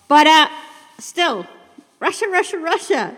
[0.07, 0.47] But uh,
[0.97, 1.45] still,
[1.99, 3.17] Russia, Russia, Russia.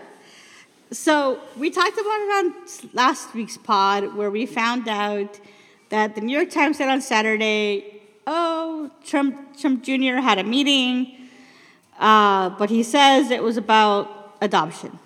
[0.90, 2.54] So we talked about it on
[2.92, 5.40] last week's pod where we found out
[5.88, 10.16] that the New York Times said on Saturday, oh, Trump, Trump Jr.
[10.16, 11.28] had a meeting,
[11.98, 14.98] uh, but he says it was about adoption.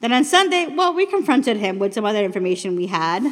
[0.00, 3.24] Then on Sunday, well, we confronted him with some other information we had.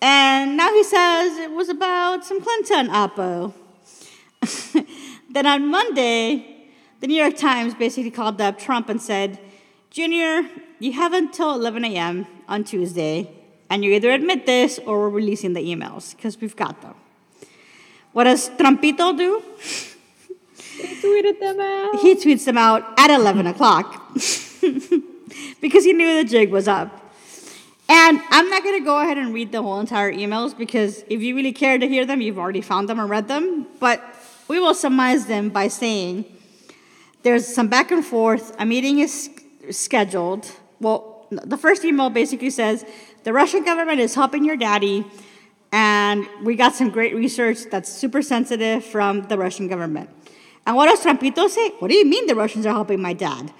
[0.00, 3.52] And now he says it was about some Clinton oppo.
[5.30, 6.68] then on Monday,
[7.00, 9.38] the New York Times basically called up Trump and said,
[9.90, 12.26] Junior, you have until 11 a.m.
[12.48, 13.30] on Tuesday,
[13.68, 16.94] and you either admit this or we're releasing the emails because we've got them.
[18.12, 19.42] What does Trumpito do?
[20.56, 22.00] He Tweeted them out.
[22.00, 24.12] He tweets them out at 11 o'clock
[25.60, 26.98] because he knew the jig was up.
[27.88, 31.20] And I'm not going to go ahead and read the whole entire emails because if
[31.20, 33.66] you really care to hear them, you've already found them or read them.
[33.80, 34.02] But
[34.48, 36.24] we will summarize them by saying
[37.22, 38.54] there's some back and forth.
[38.58, 39.30] A meeting is
[39.70, 40.50] scheduled.
[40.80, 42.84] Well, the first email basically says
[43.24, 45.06] the Russian government is helping your daddy,
[45.72, 50.10] and we got some great research that's super sensitive from the Russian government.
[50.66, 51.70] And what does Trampito say?
[51.78, 53.52] What do you mean the Russians are helping my dad?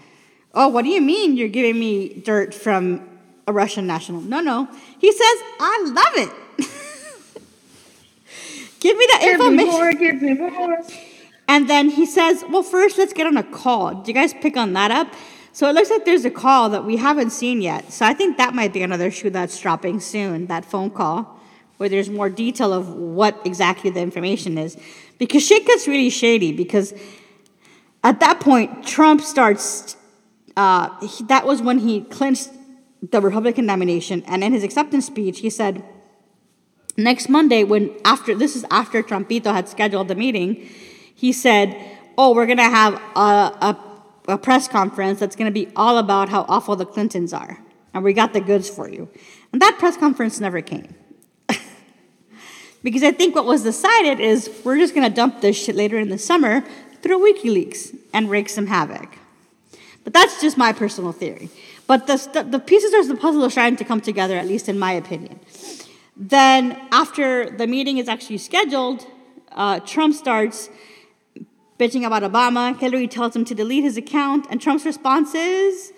[0.54, 3.08] Oh, what do you mean you're giving me dirt from
[3.46, 4.20] a Russian national?
[4.20, 4.68] No, no.
[4.98, 6.32] He says, I love it.
[8.80, 9.70] Give me me information.
[9.70, 10.82] more, give me more.
[11.46, 13.94] And then he says, Well, first, let's get on a call.
[13.94, 15.06] Do you guys pick on that up?
[15.52, 17.92] So it looks like there's a call that we haven't seen yet.
[17.92, 21.38] So I think that might be another shoe that's dropping soon, that phone call,
[21.82, 24.76] where there's more detail of what exactly the information is.
[25.18, 26.94] Because shit gets really shady because
[28.04, 29.96] at that point, Trump starts,
[30.56, 32.50] uh, he- that was when he clinched
[33.10, 34.22] the Republican nomination.
[34.28, 35.82] And in his acceptance speech, he said,
[36.96, 40.64] next Monday, when after this is after Trumpito had scheduled the meeting,
[41.16, 41.74] he said,
[42.16, 43.28] "Oh, we're gonna have a,
[43.68, 43.76] a,
[44.28, 47.58] a press conference that's gonna be all about how awful the Clintons are,
[47.92, 49.08] and we got the goods for you."
[49.52, 50.94] And that press conference never came.
[52.82, 56.08] Because I think what was decided is we're just gonna dump this shit later in
[56.08, 56.64] the summer
[57.02, 59.18] through WikiLeaks and wreak some havoc.
[60.04, 61.48] But that's just my personal theory.
[61.86, 64.68] But the, st- the pieces of the puzzle are starting to come together, at least
[64.68, 65.40] in my opinion.
[66.16, 69.06] Then, after the meeting is actually scheduled,
[69.52, 70.68] uh, Trump starts
[71.78, 72.78] bitching about Obama.
[72.78, 75.92] Hillary tells him to delete his account, and Trump's response is,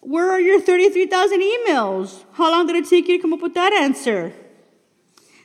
[0.00, 2.24] Where are your 33,000 emails?
[2.32, 4.32] How long did it take you to come up with that answer?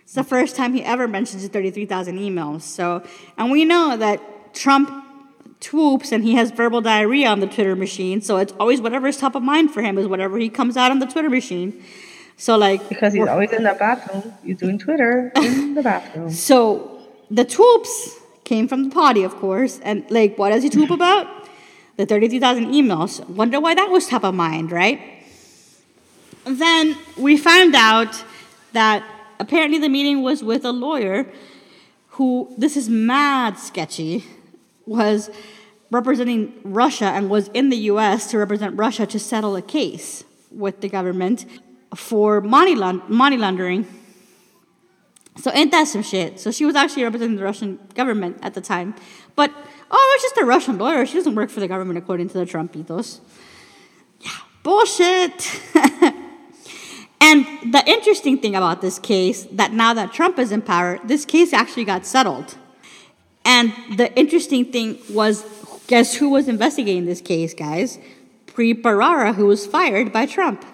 [0.08, 2.62] It's the first time he ever mentions the 33,000 emails.
[2.62, 3.05] So,
[3.38, 4.89] and we know that Trump
[5.60, 8.22] twoops and he has verbal diarrhea on the Twitter machine.
[8.22, 10.99] So it's always whatever's top of mind for him is whatever he comes out on
[10.99, 11.84] the Twitter machine.
[12.38, 14.34] So like Because he's always in the bathroom.
[14.45, 16.32] He's doing Twitter in the bathroom.
[16.32, 19.82] So the twoops came from the potty, of course.
[19.84, 21.49] And like, what does he twoop about?
[21.97, 23.28] The 33,000 emails.
[23.28, 25.01] Wonder why that was top of mind, right?
[26.45, 28.24] Then we found out
[28.72, 29.03] that
[29.40, 31.32] apparently the meeting was with a lawyer
[32.12, 34.24] who, this is mad sketchy,
[34.86, 35.30] was
[35.92, 40.82] representing Russia and was in the US to represent Russia to settle a case with
[40.82, 41.46] the government
[41.96, 43.88] for money, money laundering.
[45.38, 46.40] So ain't that some shit?
[46.40, 48.96] So she was actually representing the Russian government at the time.
[49.36, 49.54] But
[49.92, 51.06] oh, it's just a Russian lawyer.
[51.06, 53.20] She doesn't work for the government according to the Trumpitos.
[54.22, 54.32] Yeah,
[54.64, 55.62] bullshit.
[57.20, 61.26] and the interesting thing about this case, that now that Trump is in power, this
[61.26, 62.55] case actually got settled.
[63.43, 65.45] And the interesting thing was,
[65.88, 67.97] guess who was investigating this case, guys?
[68.45, 70.65] Preet Bharara, who was fired by Trump.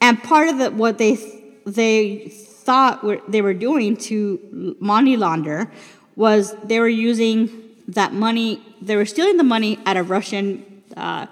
[0.00, 1.18] And part of the, what they
[1.66, 5.70] they thought were, they were doing to money launder
[6.16, 7.50] was they were using
[7.88, 8.62] that money.
[8.80, 11.26] They were stealing the money out of Russian uh,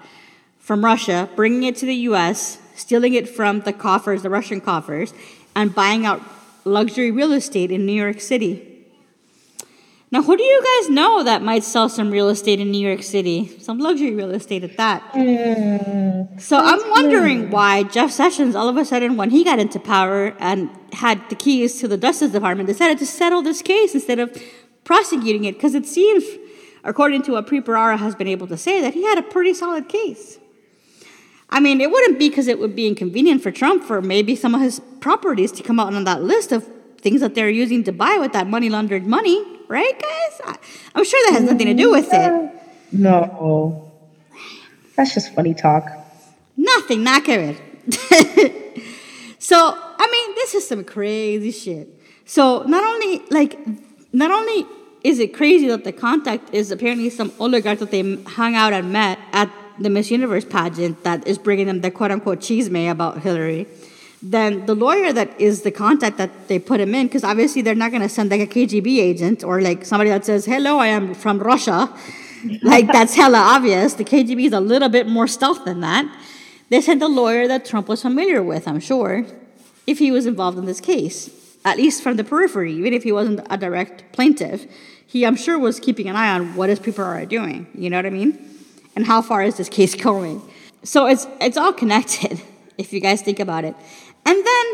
[0.59, 5.13] from Russia, bringing it to the U.S., stealing it from the coffers, the Russian coffers,
[5.55, 6.21] and buying out
[6.63, 8.75] luxury real estate in New York City.
[10.09, 13.03] Now, who do you guys know that might sell some real estate in New York
[13.03, 13.59] City?
[13.59, 15.01] Some luxury real estate at that.
[15.11, 16.39] Hmm.
[16.39, 20.33] So I'm wondering why Jeff Sessions, all of a sudden, when he got into power
[20.39, 24.41] and had the keys to the Justice Department, decided to settle this case instead of
[24.85, 26.23] prosecuting it, because it seems,
[26.85, 29.53] according to what Preet Bharara has been able to say, that he had a pretty
[29.53, 30.39] solid case.
[31.49, 34.53] I mean, it wouldn't be because it would be inconvenient for Trump for maybe some
[34.53, 36.67] of his properties to come out on that list of
[36.99, 40.41] things that they're using to buy with that money laundered money, right, guys?
[40.45, 40.57] I,
[40.95, 42.51] I'm sure that has nothing to do with it.
[42.91, 43.91] No.
[44.95, 45.89] That's just funny talk.
[46.57, 47.55] Nothing, not que
[49.39, 51.87] so, I mean, this is some crazy shit.
[52.25, 53.57] So, not only, like,
[54.11, 54.65] not only
[55.03, 58.91] is it crazy that the contact is apparently some oligarch that they hung out and
[58.91, 59.49] met at
[59.79, 63.67] the Miss Universe pageant that is bringing them the quote unquote chisme about Hillary,
[64.21, 67.75] then the lawyer that is the contact that they put him in, because obviously they're
[67.75, 70.87] not going to send like a KGB agent or like somebody that says, hello, I
[70.87, 71.93] am from Russia.
[72.63, 73.93] like that's hella obvious.
[73.93, 76.05] The KGB is a little bit more stealth than that.
[76.69, 79.25] They sent a lawyer that Trump was familiar with, I'm sure,
[79.85, 81.29] if he was involved in this case,
[81.63, 84.65] at least from the periphery, even if he wasn't a direct plaintiff.
[85.05, 87.67] He, I'm sure, was keeping an eye on what his people are doing.
[87.73, 88.56] You know what I mean?
[88.97, 90.41] And how far is this case going?
[90.83, 92.41] So it's it's all connected,
[92.77, 93.75] if you guys think about it.
[94.25, 94.65] And then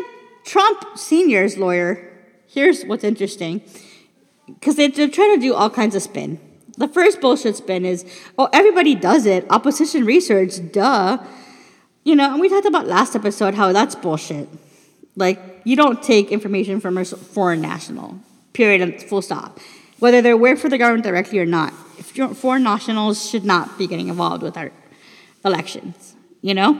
[0.45, 2.09] Trump Senior's lawyer.
[2.47, 3.61] Here's what's interesting,
[4.47, 6.39] because they, they're trying to do all kinds of spin.
[6.77, 8.05] The first bullshit spin is,
[8.37, 9.45] oh, everybody does it.
[9.49, 11.17] Opposition research, duh.
[12.03, 14.47] You know, and we talked about last episode how that's bullshit.
[15.15, 18.19] Like, you don't take information from a foreign national,
[18.53, 19.59] period, full stop.
[20.03, 21.73] Whether they're work for the government directly or not.
[21.97, 24.69] If foreign nationals should not be getting involved with our
[25.45, 26.71] elections, you know?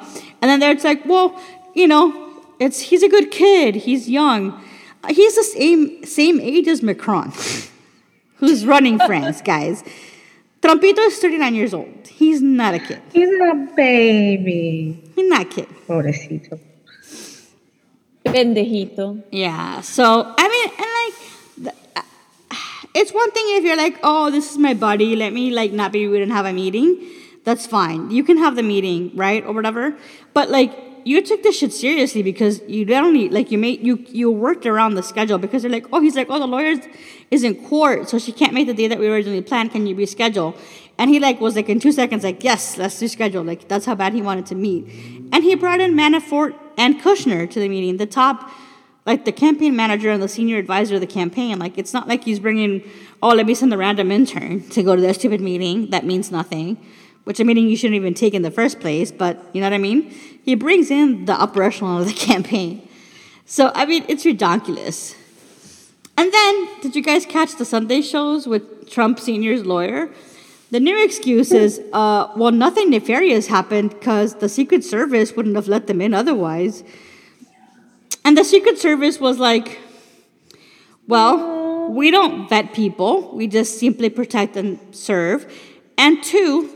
[0.41, 1.41] And then there's like, well,
[1.73, 4.61] you know, it's he's a good kid, he's young.
[5.07, 7.31] He's the same same age as Macron,
[8.39, 9.85] who's running France, guys.
[10.61, 12.05] Trumpito is 39 years old.
[12.05, 13.01] He's not a kid.
[13.13, 15.01] He's a baby.
[15.15, 15.69] He's not a kid.
[15.87, 16.59] Pobrecito.
[18.25, 19.23] Pendejito.
[19.31, 19.79] Yeah.
[19.79, 21.22] So I mean, and like, the,
[22.93, 25.15] it's one thing if you're like, oh, this is my buddy.
[25.15, 27.09] Let me like not be rude and have a meeting.
[27.43, 28.11] That's fine.
[28.11, 29.97] You can have the meeting, right, or whatever.
[30.33, 30.73] But like,
[31.05, 34.65] you took this shit seriously because you don't need like you made you you worked
[34.65, 36.75] around the schedule because they're like, oh, he's like, oh, the lawyer
[37.29, 39.71] is in court, so she can't make the day that we originally planned.
[39.71, 40.57] Can you reschedule?
[40.97, 43.45] And he like was like in two seconds like, yes, let's reschedule.
[43.45, 44.85] Like that's how bad he wanted to meet.
[45.33, 48.49] And he brought in Manafort and Kushner to the meeting, the top
[49.05, 51.59] like the campaign manager and the senior advisor of the campaign.
[51.59, 52.83] Like it's not like he's bringing,
[53.21, 56.31] oh, let me send a random intern to go to their stupid meeting that means
[56.31, 56.77] nothing,
[57.25, 59.11] which a meeting you shouldn't even take in the first place.
[59.11, 60.09] But you know what I mean?
[60.43, 62.87] He brings in the upper echelon of the campaign.
[63.45, 65.15] So I mean, it's ridiculous.
[66.15, 70.11] And then, did you guys catch the Sunday shows with Trump Senior's lawyer?
[70.69, 75.67] The new excuse is, uh, well, nothing nefarious happened because the Secret Service wouldn't have
[75.67, 76.83] let them in otherwise.
[78.25, 79.79] And the Secret Service was like,
[81.07, 85.51] well, we don't vet people, we just simply protect and serve.
[85.97, 86.69] And two,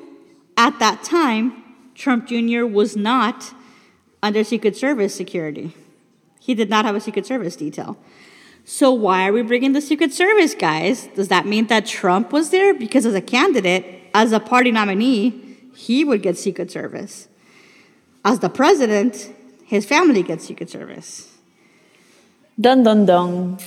[0.57, 1.63] at that time,
[1.95, 2.65] Trump Jr.
[2.65, 3.53] was not
[4.21, 5.73] under Secret Service security.
[6.39, 7.97] He did not have a Secret Service detail.
[8.65, 11.07] So why are we bringing the Secret Service, guys?
[11.15, 12.73] Does that mean that Trump was there?
[12.73, 17.27] Because as a candidate, as a party nominee, he would get Secret Service.
[18.25, 19.31] As the president,
[19.67, 21.29] his family gets Secret Service.
[22.59, 23.57] Dun dun dun.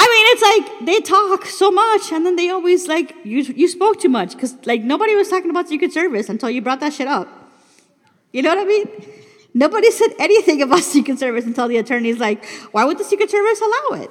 [0.00, 3.42] I mean, it's like they talk so much, and then they always like you.
[3.42, 6.78] You spoke too much because like nobody was talking about Secret Service until you brought
[6.80, 7.28] that shit up.
[8.32, 8.86] You know what I mean?
[9.54, 13.60] Nobody said anything about Secret Service until the attorney's like, "Why would the Secret Service
[13.60, 14.10] allow it?"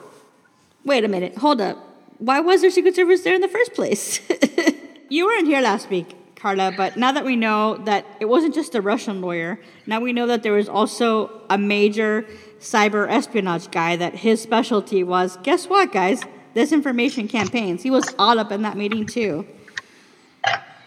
[0.83, 1.77] Wait a minute, hold up.
[2.17, 4.19] Why was there Secret Service there in the first place?
[5.09, 8.75] you weren't here last week, Carla, but now that we know that it wasn't just
[8.75, 12.25] a Russian lawyer, now we know that there was also a major
[12.59, 16.23] cyber espionage guy that his specialty was guess what, guys?
[16.55, 17.83] Disinformation campaigns.
[17.83, 19.47] He was all up in that meeting too.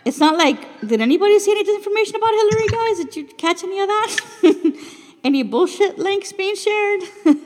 [0.05, 3.05] It's not like, did anybody see any disinformation about Hillary, guys?
[3.05, 4.17] Did you catch any of that?
[5.25, 7.03] any bullshit links being shared?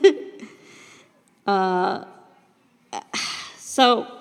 [1.47, 2.05] uh,
[3.57, 4.14] so,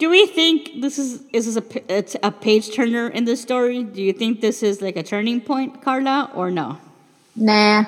[0.00, 3.84] do we think this is is this a, a page turner in this story?
[3.84, 6.78] Do you think this is like a turning point, Carla, or no?
[7.36, 7.84] Nah.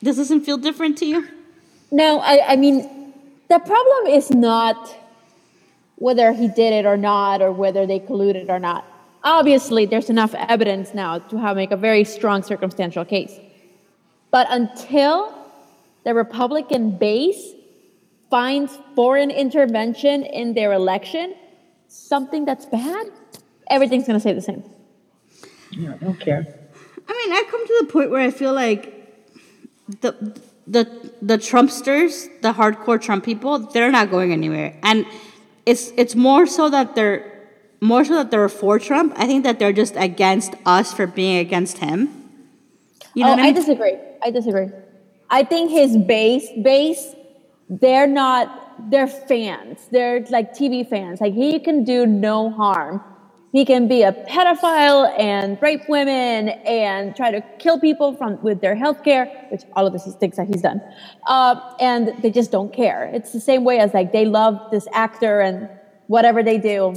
[0.00, 1.28] This doesn't feel different to you?
[1.92, 3.12] No, I, I mean,
[3.48, 4.96] the problem is not
[5.96, 8.86] whether he did it or not, or whether they colluded or not.
[9.22, 13.38] Obviously, there's enough evidence now to have make a very strong circumstantial case.
[14.30, 15.34] But until
[16.04, 17.52] the Republican base
[18.30, 21.34] finds foreign intervention in their election,
[21.88, 23.06] something that's bad,
[23.68, 24.64] everything's going to stay the same.
[25.72, 26.46] Yeah, I don't care.
[27.08, 28.96] I mean, I come to the point where I feel like
[30.00, 30.12] the
[30.66, 34.78] the the Trumpsters, the hardcore Trump people, they're not going anywhere.
[34.82, 35.06] And
[35.66, 37.48] it's it's more so that they're
[37.80, 39.14] more so that they're for Trump.
[39.16, 42.08] I think that they're just against us for being against him.
[43.14, 43.96] You know oh, what I I disagree.
[44.22, 44.68] I disagree.
[45.30, 47.14] I think his base base,
[47.70, 49.88] they're not they're fans.
[49.92, 51.20] They're like TV fans.
[51.20, 53.02] Like he can do no harm.
[53.52, 58.60] He can be a pedophile and rape women and try to kill people from with
[58.60, 60.80] their health care, which all of this is things that he's done.
[61.26, 63.10] Uh, and they just don't care.
[63.12, 65.68] It's the same way as like they love this actor and
[66.08, 66.94] whatever they do,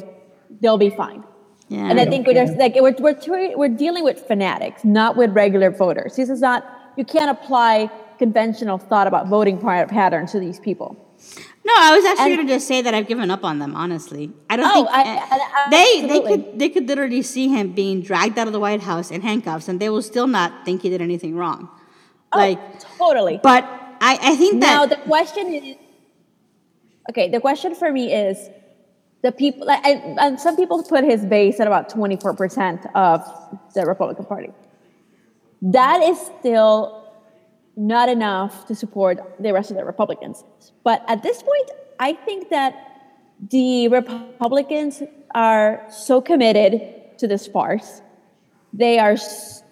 [0.62, 1.24] they'll be fine.
[1.70, 1.88] Yeah.
[1.90, 5.18] and I I think don't we're just, like we're we're we're dealing with fanatics, not
[5.18, 6.16] with regular voters.
[6.18, 6.66] This is not
[6.98, 7.90] you can't apply
[8.28, 10.90] conventional thought about voting pa- patterns to these people.
[11.70, 13.72] No, I was actually going to just say that I've given up on them.
[13.84, 17.22] Honestly, I don't Oh, think I- eh, I- I- they they could they could literally
[17.22, 20.28] see him being dragged out of the White House in handcuffs, and they will still
[20.40, 21.70] not think he did anything wrong.
[22.44, 23.40] Like, oh, totally.
[23.52, 23.64] but
[24.12, 25.64] I I think that now the question is
[27.10, 28.38] okay the question for me is
[29.26, 33.18] the people and, and some people put his base at about 24% of
[33.76, 34.52] the republican party
[35.80, 36.72] that is still
[37.76, 40.44] not enough to support the rest of the republicans
[40.84, 42.74] but at this point i think that
[43.50, 45.02] the republicans
[45.34, 48.02] are so committed to this farce
[48.74, 49.18] they are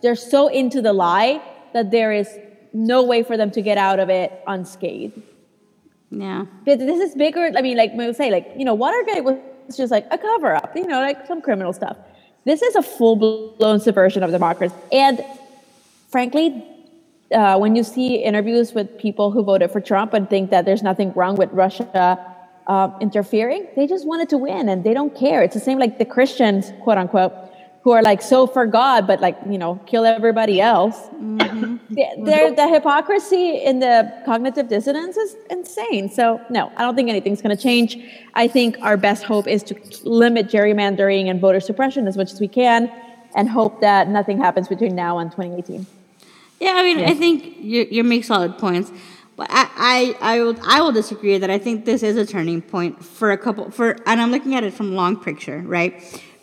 [0.01, 1.41] they're so into the lie
[1.73, 2.27] that there is
[2.73, 5.21] no way for them to get out of it unscathed
[6.11, 6.45] yeah.
[6.65, 7.51] but this is bigger.
[7.55, 9.37] I mean, like we say, like you know, Watergate was
[9.75, 10.75] just like a cover up.
[10.75, 11.97] You know, like some criminal stuff.
[12.43, 14.75] This is a full blown subversion of democracy.
[14.91, 15.23] And
[16.09, 16.65] frankly,
[17.33, 20.83] uh, when you see interviews with people who voted for Trump and think that there's
[20.83, 22.19] nothing wrong with Russia
[22.67, 25.41] uh, interfering, they just wanted to win and they don't care.
[25.43, 27.33] It's the same like the Christians, quote unquote,
[27.83, 31.09] who are like so for God, but like you know, kill everybody else.
[32.25, 36.09] The- the hypocrisy in the cognitive dissonance is insane.
[36.09, 37.97] So no, I don't think anything's going to change.
[38.35, 42.39] I think our best hope is to limit gerrymandering and voter suppression as much as
[42.39, 42.91] we can,
[43.35, 45.85] and hope that nothing happens between now and 2018.
[46.61, 48.91] Yeah, I mean, I think you you make solid points,
[49.35, 52.61] but I, I I will I will disagree that I think this is a turning
[52.61, 55.91] point for a couple for, and I'm looking at it from long picture, right?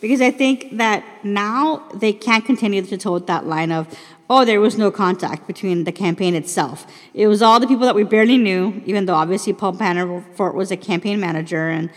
[0.01, 3.87] Because I think that now they can't continue to tote that line of,
[4.29, 6.85] oh, there was no contact between the campaign itself.
[7.15, 10.73] It was all the people that we barely knew, even though obviously Paul Manafort was
[10.73, 11.91] a campaign manager and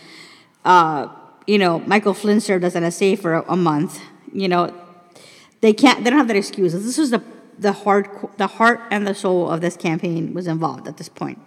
[0.63, 1.07] uh,
[1.47, 3.99] you know, Michael Flynn served as NSA for a, a month.
[4.31, 4.73] You know,
[5.61, 6.03] they can't.
[6.03, 6.73] They don't have that excuse.
[6.73, 7.23] This was the
[7.61, 11.39] the heart, the heart and the soul of this campaign was involved at this point,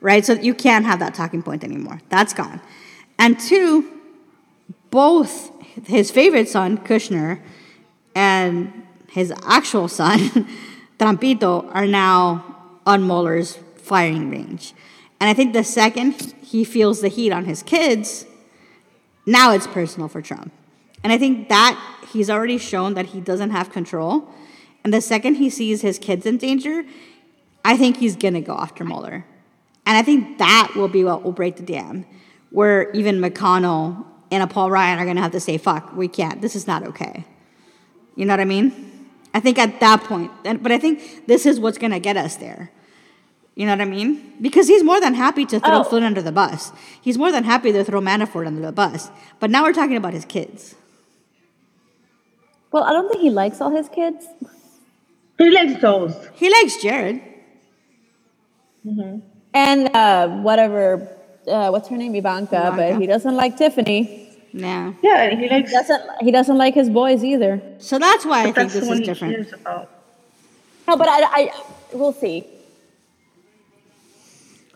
[0.00, 0.24] right?
[0.24, 2.00] So you can't have that talking point anymore.
[2.08, 2.60] That's gone.
[3.18, 4.00] And two,
[4.90, 5.50] both
[5.86, 7.40] his favorite son Kushner
[8.14, 10.18] and his actual son
[10.98, 14.74] Trampito are now on Mueller's firing range.
[15.20, 18.26] And I think the second he feels the heat on his kids,
[19.26, 20.52] now it's personal for Trump.
[21.02, 21.80] And I think that
[22.12, 24.28] he's already shown that he doesn't have control.
[24.84, 26.84] And the second he sees his kids in danger,
[27.64, 29.24] I think he's going to go after Mueller.
[29.86, 32.04] And I think that will be what will break the dam,
[32.50, 36.08] where even McConnell and a Paul Ryan are going to have to say, fuck, we
[36.08, 36.40] can't.
[36.40, 37.24] This is not okay.
[38.16, 39.08] You know what I mean?
[39.34, 42.36] I think at that point, but I think this is what's going to get us
[42.36, 42.70] there.
[43.54, 44.34] You know what I mean?
[44.40, 45.84] Because he's more than happy to throw Oh.
[45.84, 46.72] Flynn under the bus.
[47.00, 49.10] He's more than happy to throw Manafort under the bus.
[49.40, 50.74] But now we're talking about his kids.
[52.70, 54.26] Well, I don't think he likes all his kids.
[55.42, 56.14] He likes those.
[56.34, 57.20] He likes Jared.
[58.86, 59.22] Mhm.
[59.54, 61.08] And uh, whatever,
[61.46, 62.76] uh, what's her name, Ivanka, Ivanka.
[62.76, 64.28] but he doesn't like Tiffany.
[64.52, 64.92] Yeah.
[65.02, 65.70] Yeah, he likes.
[65.70, 67.60] He doesn't he doesn't like his boys either.
[67.78, 69.48] So that's why I think this is different.
[70.88, 71.52] No, but I, I
[71.92, 72.44] we'll see.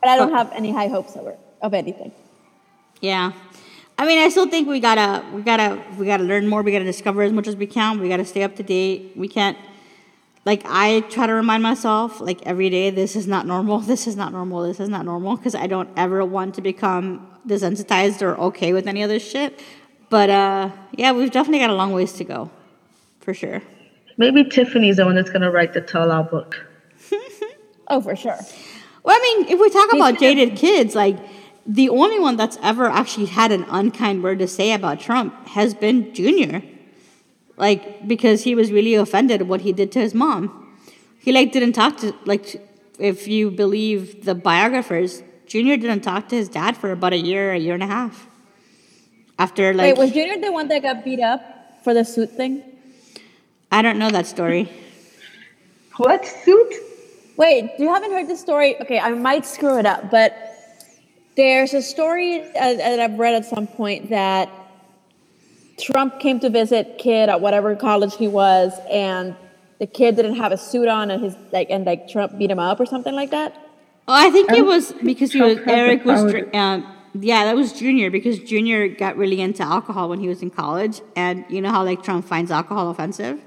[0.00, 2.12] But I don't have any high hopes of it, of anything.
[3.00, 3.32] Yeah.
[3.98, 6.62] I mean, I still think we gotta, we gotta, we gotta learn more.
[6.62, 7.98] We gotta discover as much as we can.
[7.98, 9.12] We gotta stay up to date.
[9.16, 9.56] We can't,
[10.46, 13.80] like, I try to remind myself, like, every day, this is not normal.
[13.92, 14.62] This is not normal.
[14.62, 15.36] This is not normal.
[15.36, 19.60] Because I don't ever want to become desensitized or okay with any of this shit.
[20.08, 22.50] But, uh, yeah, we've definitely got a long ways to go.
[23.20, 23.60] For sure.
[24.16, 26.64] Maybe Tiffany's the one that's gonna write the tell-all book.
[27.88, 28.38] Oh, for sure.
[29.04, 31.16] Well, I mean, if we talk about gonna- jaded kids, like
[31.64, 35.72] the only one that's ever actually had an unkind word to say about Trump has
[35.74, 36.62] been Junior.
[37.56, 40.76] Like because he was really offended at what he did to his mom.
[41.18, 42.62] He like didn't talk to like
[42.98, 47.52] if you believe the biographers, Junior didn't talk to his dad for about a year,
[47.52, 48.26] a year and a half.
[49.38, 51.40] After like Wait, was Junior the one that got beat up
[51.84, 52.62] for the suit thing?
[53.70, 54.70] I don't know that story.
[55.96, 56.74] What suit?
[57.38, 58.78] Wait, you haven't heard the story?
[58.82, 60.36] Okay, I might screw it up, but
[61.36, 64.50] there's a story uh, that I've read at some point that
[65.80, 69.36] Trump came to visit kid at whatever college he was, and
[69.78, 72.58] the kid didn't have a suit on, and his like, and like Trump beat him
[72.58, 73.54] up or something like that.
[74.08, 77.44] Oh, I think it was because he was Eric was power dr- to- um, yeah
[77.46, 81.44] that was Junior because Junior got really into alcohol when he was in college and
[81.48, 83.40] you know how like Trump finds alcohol offensive,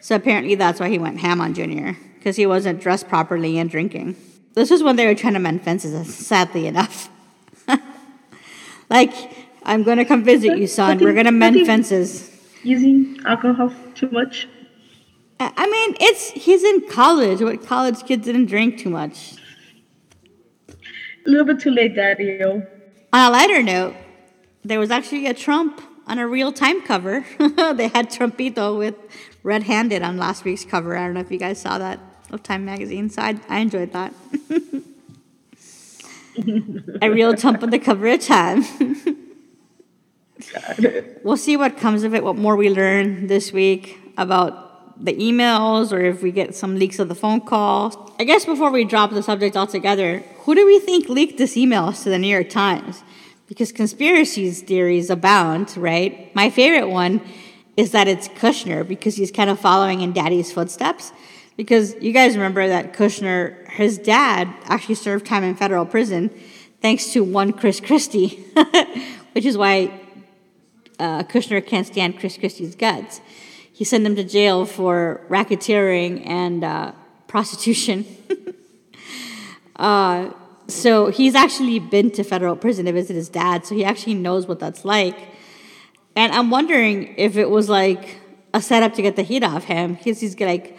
[0.00, 3.68] so apparently that's why he went ham on Junior because he wasn't dressed properly and
[3.68, 4.16] drinking.
[4.54, 6.14] This was when they were trying to mend fences.
[6.14, 7.10] Sadly enough,
[8.90, 9.12] like
[9.66, 10.98] I'm gonna come visit you, son.
[10.98, 12.30] We're gonna mend he- fences.
[12.62, 14.48] using alcohol too much?
[15.40, 17.40] I I mean, it's he's in college.
[17.42, 19.34] What college kids didn't drink too much?
[21.26, 22.42] A little bit too late, Daddy.
[22.42, 22.62] On
[23.12, 23.94] a lighter note,
[24.64, 27.24] there was actually a Trump on a real time cover.
[27.74, 28.94] they had Trumpito with
[29.42, 30.96] red handed on last week's cover.
[30.96, 31.98] I don't know if you guys saw that
[32.30, 34.14] of Time magazine, so I, I enjoyed that.
[37.02, 38.64] a real Trump on the cover of Time.
[41.22, 44.66] we'll see what comes of it, what more we learn this week about
[45.02, 47.96] the emails or if we get some leaks of the phone calls.
[48.18, 52.02] I guess before we drop the subject altogether, who do we think leaked this emails
[52.04, 53.02] to the New York Times?
[53.46, 56.34] Because conspiracies theories abound, right?
[56.34, 57.20] My favorite one
[57.76, 61.12] is that it's Kushner because he's kind of following in daddy's footsteps.
[61.56, 66.30] Because you guys remember that Kushner, his dad, actually served time in federal prison
[66.82, 68.44] thanks to one Chris Christie,
[69.32, 70.05] which is why
[70.98, 73.20] uh, Kushner can't stand Chris Christie's guts.
[73.72, 76.92] He sent him to jail for racketeering and uh,
[77.26, 78.06] prostitution.
[79.76, 80.30] uh,
[80.68, 84.46] so he's actually been to federal prison to visit his dad, so he actually knows
[84.46, 85.16] what that's like.
[86.16, 88.16] And I'm wondering if it was like
[88.54, 90.76] a setup to get the heat off him, because he's like,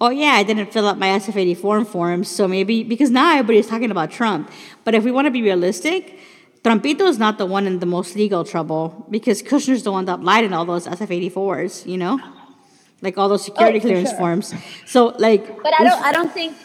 [0.00, 3.66] oh yeah, I didn't fill out my SF-80 form forms, so maybe because now everybody's
[3.66, 4.50] talking about Trump.
[4.84, 6.18] But if we want to be realistic,
[6.66, 10.24] Trumpito is not the one in the most legal trouble because Kushner's the one that
[10.24, 12.18] lied in all those SF-84s, you know,
[13.02, 14.18] like all those security Oh, clearance sure.
[14.18, 14.52] forms.
[14.84, 16.02] So like, But I don't.
[16.02, 16.56] I don't think.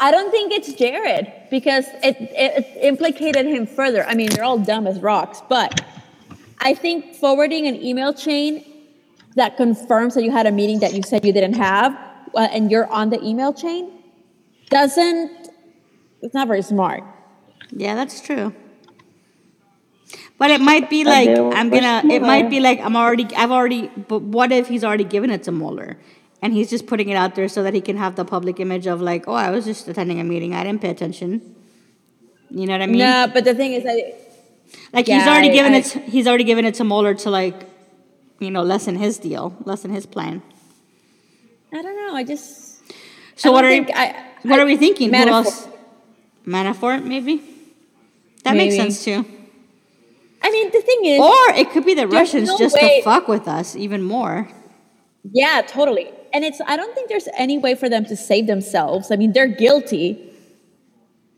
[0.00, 4.06] I don't think it's Jared because it, it, it implicated him further.
[4.06, 5.84] I mean, they're all dumb as rocks, but
[6.60, 8.64] I think forwarding an email chain
[9.34, 11.92] that confirms that you had a meeting that you said you didn't have,
[12.34, 13.90] uh, and you're on the email chain,
[14.70, 15.50] doesn't.
[16.22, 17.02] It's not very smart.
[17.70, 18.54] Yeah, that's true.
[20.38, 22.02] But it might be like I'm gonna.
[22.10, 23.26] It might be like I'm already.
[23.36, 23.88] I've already.
[23.88, 25.98] But what if he's already given it to Mueller,
[26.40, 28.86] and he's just putting it out there so that he can have the public image
[28.86, 30.54] of like, oh, I was just attending a meeting.
[30.54, 31.56] I didn't pay attention.
[32.50, 32.98] You know what I mean?
[32.98, 34.14] no, but the thing is, I,
[34.92, 35.86] Like he's already I- given I- it.
[36.08, 37.68] He's already given it to Mueller to like,
[38.38, 40.40] you know, lessen his deal, lessen his plan.
[41.72, 42.14] I don't know.
[42.14, 42.80] I just.
[43.34, 43.84] So I what are you?
[43.84, 45.12] think I- what I- are we thinking?
[45.12, 45.46] Who Manafort.
[45.46, 45.68] else?
[46.46, 47.42] Manafort, maybe.
[48.44, 49.24] That makes sense too.
[50.42, 53.04] I mean, the thing is, Or it could be the Russians no just way- to
[53.04, 54.48] fuck with us even more.
[55.32, 56.10] Yeah, totally.
[56.32, 59.10] And it's I don't think there's any way for them to save themselves.
[59.10, 60.30] I mean, they're guilty.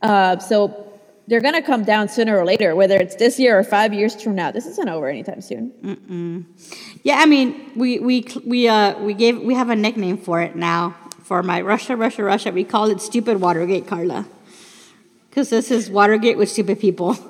[0.03, 0.87] Uh, so
[1.29, 4.35] they're gonna come down sooner or later, whether it's this year or five years from
[4.35, 4.51] now.
[4.51, 6.47] This isn't over anytime soon.
[7.03, 10.57] Yeah, I mean, we we we uh we gave we have a nickname for it
[10.57, 12.51] now for my Russia Russia Russia.
[12.51, 14.27] We call it Stupid Watergate, Carla,
[15.29, 17.17] because this is Watergate with stupid people.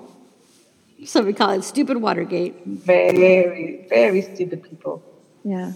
[1.05, 2.65] So we call it Stupid Watergate.
[2.67, 5.03] Very, very stupid people.
[5.45, 5.73] Yeah.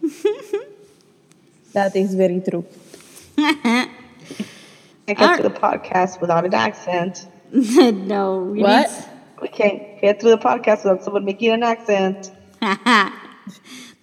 [1.72, 2.64] that is very true.
[3.38, 3.88] I
[5.08, 5.40] get Alright.
[5.40, 7.26] through the podcast without an accent.
[7.52, 9.08] no, we What?
[9.40, 12.30] We can't get through the podcast without someone making an accent.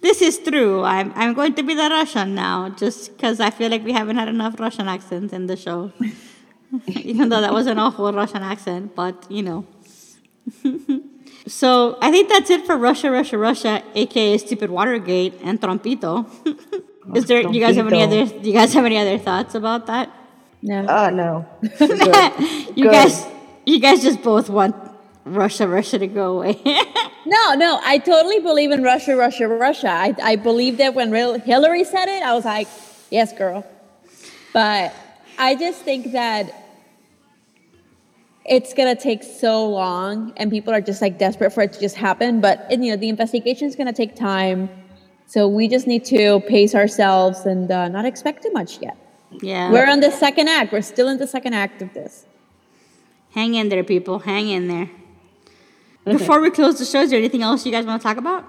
[0.02, 0.82] this is true.
[0.82, 4.16] I'm I'm going to be the Russian now, just because I feel like we haven't
[4.16, 5.92] had enough Russian accents in the show.
[6.88, 9.64] Even though that was an awful Russian accent, but you know.
[11.46, 16.26] so I think that's it for Russia, Russia, Russia, aka Stupid Watergate and Trompito.
[17.14, 17.42] Is there?
[17.42, 18.26] Do you guys have any other?
[18.26, 20.10] Do you guys have any other thoughts about that?
[20.62, 20.86] No.
[20.86, 21.46] Uh, no.
[22.76, 22.92] You Good.
[22.92, 23.26] guys,
[23.66, 24.76] you guys just both want
[25.24, 26.60] Russia, Russia to go away.
[27.26, 29.88] No, no, I totally believe in Russia, Russia, Russia.
[29.88, 32.66] I, I believe that when real Hillary said it, I was like,
[33.10, 33.66] yes, girl.
[34.52, 34.94] But
[35.38, 36.50] I just think that
[38.44, 41.96] it's gonna take so long, and people are just like desperate for it to just
[41.96, 42.40] happen.
[42.40, 44.68] But and, you know, the investigation is gonna take time,
[45.26, 48.96] so we just need to pace ourselves and uh, not expect too much yet.
[49.42, 49.70] yeah.
[49.70, 50.72] We're on the second act.
[50.72, 52.26] We're still in the second act of this.
[53.32, 54.18] Hang in there, people.
[54.20, 54.90] Hang in there.
[56.04, 58.44] Before we close the show, is there anything else you guys want to talk about?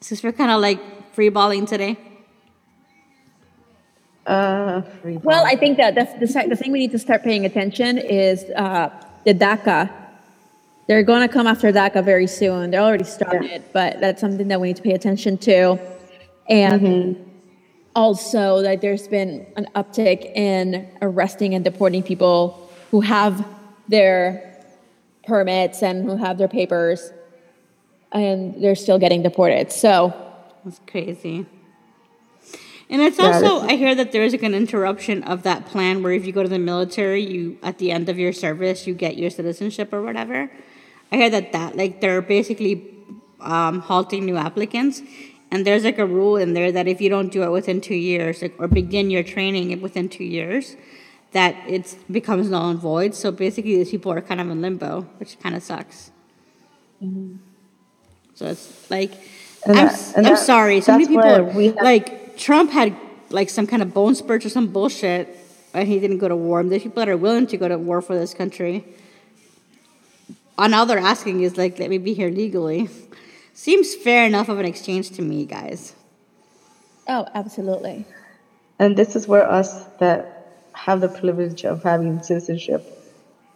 [0.00, 1.98] Since we're kind of like freeballing today.
[4.26, 4.82] Uh,
[5.22, 8.44] Well, I think that that's the, the thing we need to start paying attention is
[8.56, 8.90] uh,
[9.24, 9.90] the DACA.
[10.86, 12.70] They're going to come after DACA very soon.
[12.70, 15.78] They're already started, but that's something that we need to pay attention to.
[16.48, 17.30] And
[17.94, 23.46] also that there's been an uptick in arresting and deporting people who have
[23.88, 24.62] their
[25.26, 27.12] permits and who have their papers,
[28.12, 29.72] and they're still getting deported.
[29.72, 30.12] So
[30.64, 31.46] That's crazy.
[32.94, 36.02] And it's Yeah, also, I hear that there is like an interruption of that plan
[36.04, 38.94] where if you go to the military, you at the end of your service, you
[38.94, 40.48] get your citizenship or whatever.
[41.10, 42.74] I hear that that like they're basically
[43.40, 45.02] um, halting new applicants.
[45.50, 47.96] And there's like a rule in there that if you don't do it within two
[47.96, 50.76] years, like, or begin your training within two years,
[51.32, 53.14] that it becomes null and void.
[53.16, 56.12] So basically, these people are kind of in limbo, which kind of sucks.
[58.34, 59.12] So it's like,
[59.66, 60.80] And I'm, that- I'm that- sorry.
[60.80, 62.96] So many people, are, we have- like Trump had
[63.30, 65.36] like some kind of bone spurts or some bullshit,
[65.72, 66.60] and he didn't go to war.
[66.60, 68.84] And there's people that are willing to go to war for this country.
[70.56, 72.88] And all they're asking is like, let me be here legally.
[73.54, 75.94] Seems fair enough of an exchange to me, guys.
[77.08, 78.06] Oh, absolutely.
[78.78, 82.84] And this is where us that have the privilege of having citizenship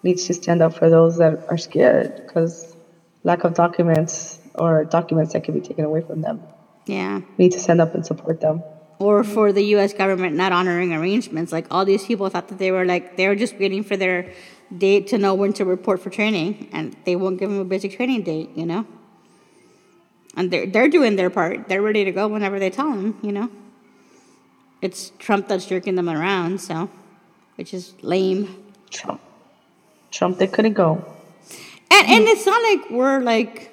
[0.02, 2.74] needs to stand up for those that are scared because
[3.24, 6.40] lack of documents or documents that can be taken away from them.
[6.88, 7.20] Yeah.
[7.36, 8.62] We need to stand up and support them.
[8.98, 9.92] Or for the U.S.
[9.92, 11.52] government not honoring arrangements.
[11.52, 14.32] Like all these people thought that they were like they were just waiting for their
[14.76, 17.96] date to know when to report for training, and they won't give them a basic
[17.96, 18.50] training date.
[18.56, 18.86] You know.
[20.36, 21.68] And they're they're doing their part.
[21.68, 23.18] They're ready to go whenever they tell them.
[23.22, 23.50] You know.
[24.82, 26.90] It's Trump that's jerking them around, so
[27.56, 28.64] which is lame.
[28.90, 29.20] Trump.
[30.10, 31.04] Trump, they couldn't go.
[31.90, 33.72] And and it's not like we're like,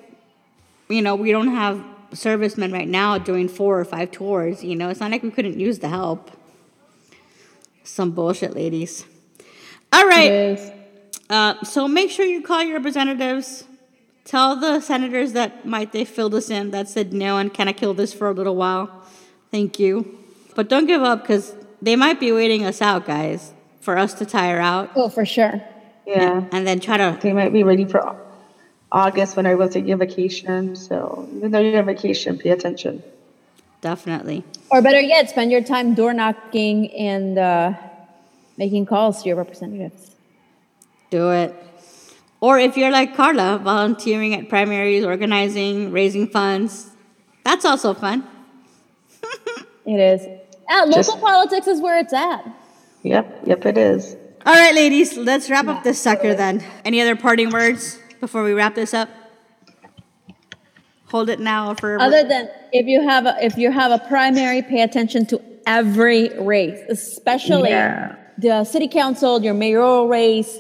[0.90, 1.84] you know, we don't have
[2.16, 4.64] servicemen right now doing four or five tours.
[4.64, 6.32] You know, it's not like we couldn't use the help.
[7.84, 9.06] Some bullshit, ladies.
[9.94, 10.30] All right.
[10.32, 10.72] Yes.
[11.30, 13.66] Uh, so make sure you call your representatives.
[14.24, 17.94] Tell the senators that Maite filled us in that said no and can I kill
[17.94, 19.04] this for a little while.
[19.52, 20.18] Thank you.
[20.56, 24.26] But don't give up because they might be waiting us out, guys, for us to
[24.26, 25.62] tire out Oh, for sure.
[26.08, 26.46] Yeah.
[26.52, 28.18] and then try to They might be ready for Au-
[28.92, 30.76] August when everyone's taking a vacation.
[30.76, 33.04] So even though you're on vacation, pay attention.
[33.82, 34.44] definitely.
[34.72, 37.74] Or better yet, spend your time door knocking and uh,
[38.58, 40.12] making calls to your representatives.
[41.12, 41.54] Do it.
[42.42, 46.90] Or if you're like Carla, volunteering at primaries, organizing, raising funds,
[47.44, 48.28] that's also fun.
[49.86, 50.22] It is.
[50.68, 52.44] Ah, local Just- politics is where it's at.
[53.04, 53.42] Yep.
[53.46, 54.16] Yep, it is.
[54.48, 56.64] All right, ladies, let's wrap up this sucker then.
[56.84, 59.10] Any other parting words before we wrap this up?
[61.10, 62.00] Hold it now for.
[62.02, 66.30] Other than if you have a, if you have a primary, pay attention to every
[66.40, 68.16] race, especially Yeah.
[68.38, 70.58] the city council, your mayoral race,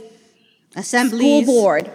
[0.75, 1.91] assembly, school board.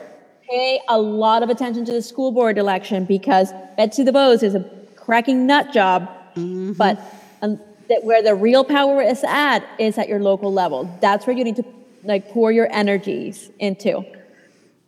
[0.48, 4.68] Pay a lot of attention to the school board election because Betsy DeVos is a
[4.96, 6.98] cracking nut job, but
[7.42, 10.92] um, that where the real power is at is at your local level.
[11.00, 11.64] That's where you need to
[12.02, 14.04] like pour your energies into.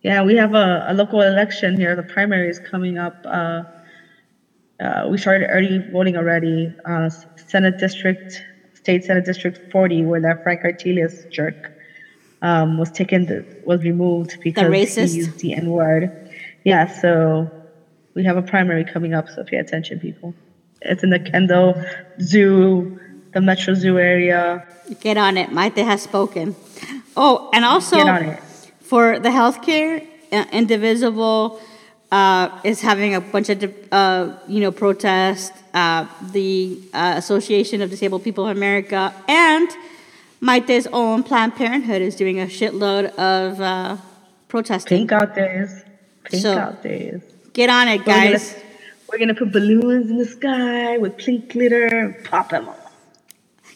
[0.03, 1.94] Yeah, we have a, a local election here.
[1.94, 3.24] The primary is coming up.
[3.24, 3.62] Uh,
[4.80, 6.74] uh, we started early voting already.
[6.84, 8.42] Uh, Senate District,
[8.74, 11.72] State Senate District 40, where that Frank Artiles jerk
[12.42, 16.30] um, was taken, the, was removed because he used the N word.
[16.64, 17.48] Yeah, so
[18.14, 20.34] we have a primary coming up, so pay attention, people.
[20.80, 21.80] It's in the Kendall
[22.20, 22.98] Zoo,
[23.32, 24.66] the Metro Zoo area.
[25.00, 25.50] Get on it.
[25.50, 26.57] Maite has spoken.
[27.16, 28.42] Oh, and also Get on it.
[28.93, 30.07] For the healthcare,
[30.53, 31.59] Indivisible
[32.11, 33.59] uh, is having a bunch of
[33.90, 35.51] uh, you know protests.
[35.72, 39.68] Uh, the uh, Association of Disabled People of America and
[40.43, 43.97] Maite's own Planned Parenthood is doing a shitload of uh,
[44.49, 44.99] protesting.
[44.99, 45.70] Pink out days.
[46.24, 47.22] Pink So- out days.
[47.55, 48.55] Get on it, We're gonna- guys.
[49.09, 52.93] We're gonna put balloons in the sky with pink glitter and pop them all.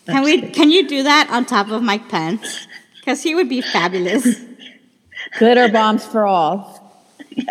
[0.06, 0.42] Can we?
[0.58, 2.66] Can you do that on top of Mike Pence?
[2.98, 4.26] Because he would be fabulous.
[5.38, 6.82] Glitter bombs for all.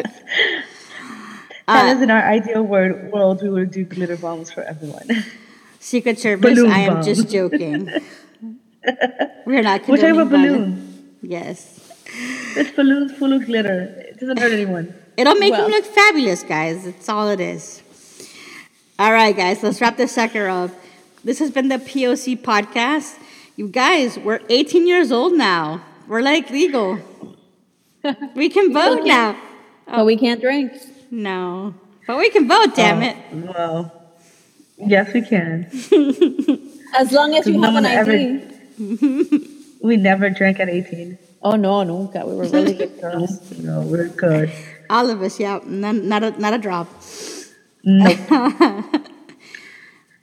[1.68, 5.08] That is uh, in our ideal word, world, we would do glitter bombs for everyone.
[5.80, 7.04] Secret Service, Balloon I am bomb.
[7.04, 7.90] just joking.
[9.48, 10.76] We're not We're talking condoning about violence.
[10.76, 11.04] balloons.
[11.24, 11.92] Yes.
[12.56, 13.82] It's balloons full of glitter.
[14.10, 14.94] It doesn't hurt anyone.
[15.18, 15.66] It'll make Well.
[15.66, 16.86] him look fabulous, guys.
[16.86, 17.82] That's all it is.
[19.00, 20.70] All right, guys, let's wrap this sucker up.
[21.24, 23.18] This has been the POC podcast.
[23.56, 25.82] You guys, we're 18 years old now.
[26.08, 27.00] We're like legal.
[28.36, 29.36] We can vote now.
[29.88, 30.74] But we can't drink.
[31.12, 31.74] No.
[32.08, 33.16] But we can vote, oh, damn Oh, it.
[33.56, 33.92] Well,
[34.78, 35.66] yes, we can.
[36.98, 39.52] As long as you have one an ever- ID.
[39.82, 41.18] We never drank at 18.
[41.44, 42.26] Oh no, nunca.
[42.26, 43.52] We were really good girls.
[43.60, 44.50] No, we're good.
[44.90, 45.60] All of us, yeah.
[45.64, 46.88] Not, not, a, not a drop.
[47.84, 48.18] Nope.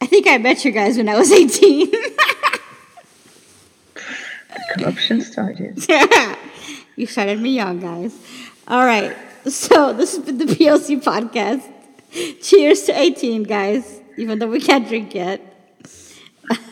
[0.00, 1.92] I think I met you guys when I was 18.
[4.76, 5.78] Corruption started.
[6.96, 8.14] You started me young, guys.
[8.68, 9.16] All right.
[9.46, 11.62] So this has been the POC podcast.
[12.42, 14.00] Cheers to 18, guys.
[14.16, 15.40] Even though we can't drink yet.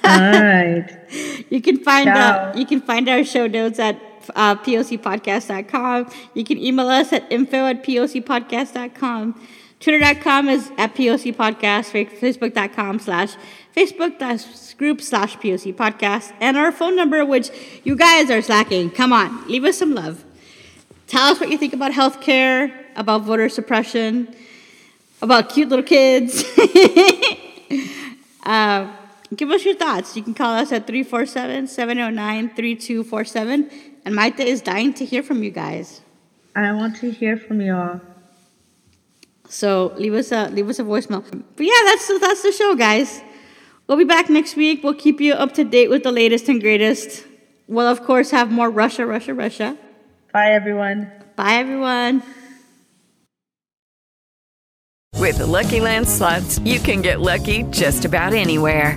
[0.04, 0.86] All right.
[1.50, 2.52] You can find Ciao.
[2.52, 3.96] uh, you can find our show notes at
[4.36, 6.08] uh, pocpodcast.com.
[6.34, 9.34] You can email us at info at pocpodcast.com.
[9.80, 13.34] Twitter.com is at POC Podcast, Facebook.com slash
[13.74, 14.18] Facebook
[14.76, 17.50] group slash POC Podcast, and our phone number, which
[17.82, 18.90] you guys are slacking.
[18.90, 20.22] Come on, leave us some love.
[21.06, 24.34] Tell us what you think about healthcare, about voter suppression,
[25.22, 26.44] about cute little kids.
[28.44, 28.92] uh,
[29.34, 30.14] give us your thoughts.
[30.14, 33.70] You can call us at 347 709 3247.
[34.04, 36.02] And Maite is dying to hear from you guys.
[36.54, 38.00] I want to hear from y'all.
[39.51, 41.24] So leave us a leave us a voicemail.
[41.57, 43.20] But yeah, that's that's the show, guys.
[43.88, 44.84] We'll be back next week.
[44.84, 47.26] We'll keep you up to date with the latest and greatest.
[47.66, 49.76] We'll of course have more Russia, Russia, Russia.
[50.32, 51.11] Bye, everyone.
[51.34, 52.22] Bye, everyone.
[55.16, 58.96] With the Lucky Land slots, you can get lucky just about anywhere.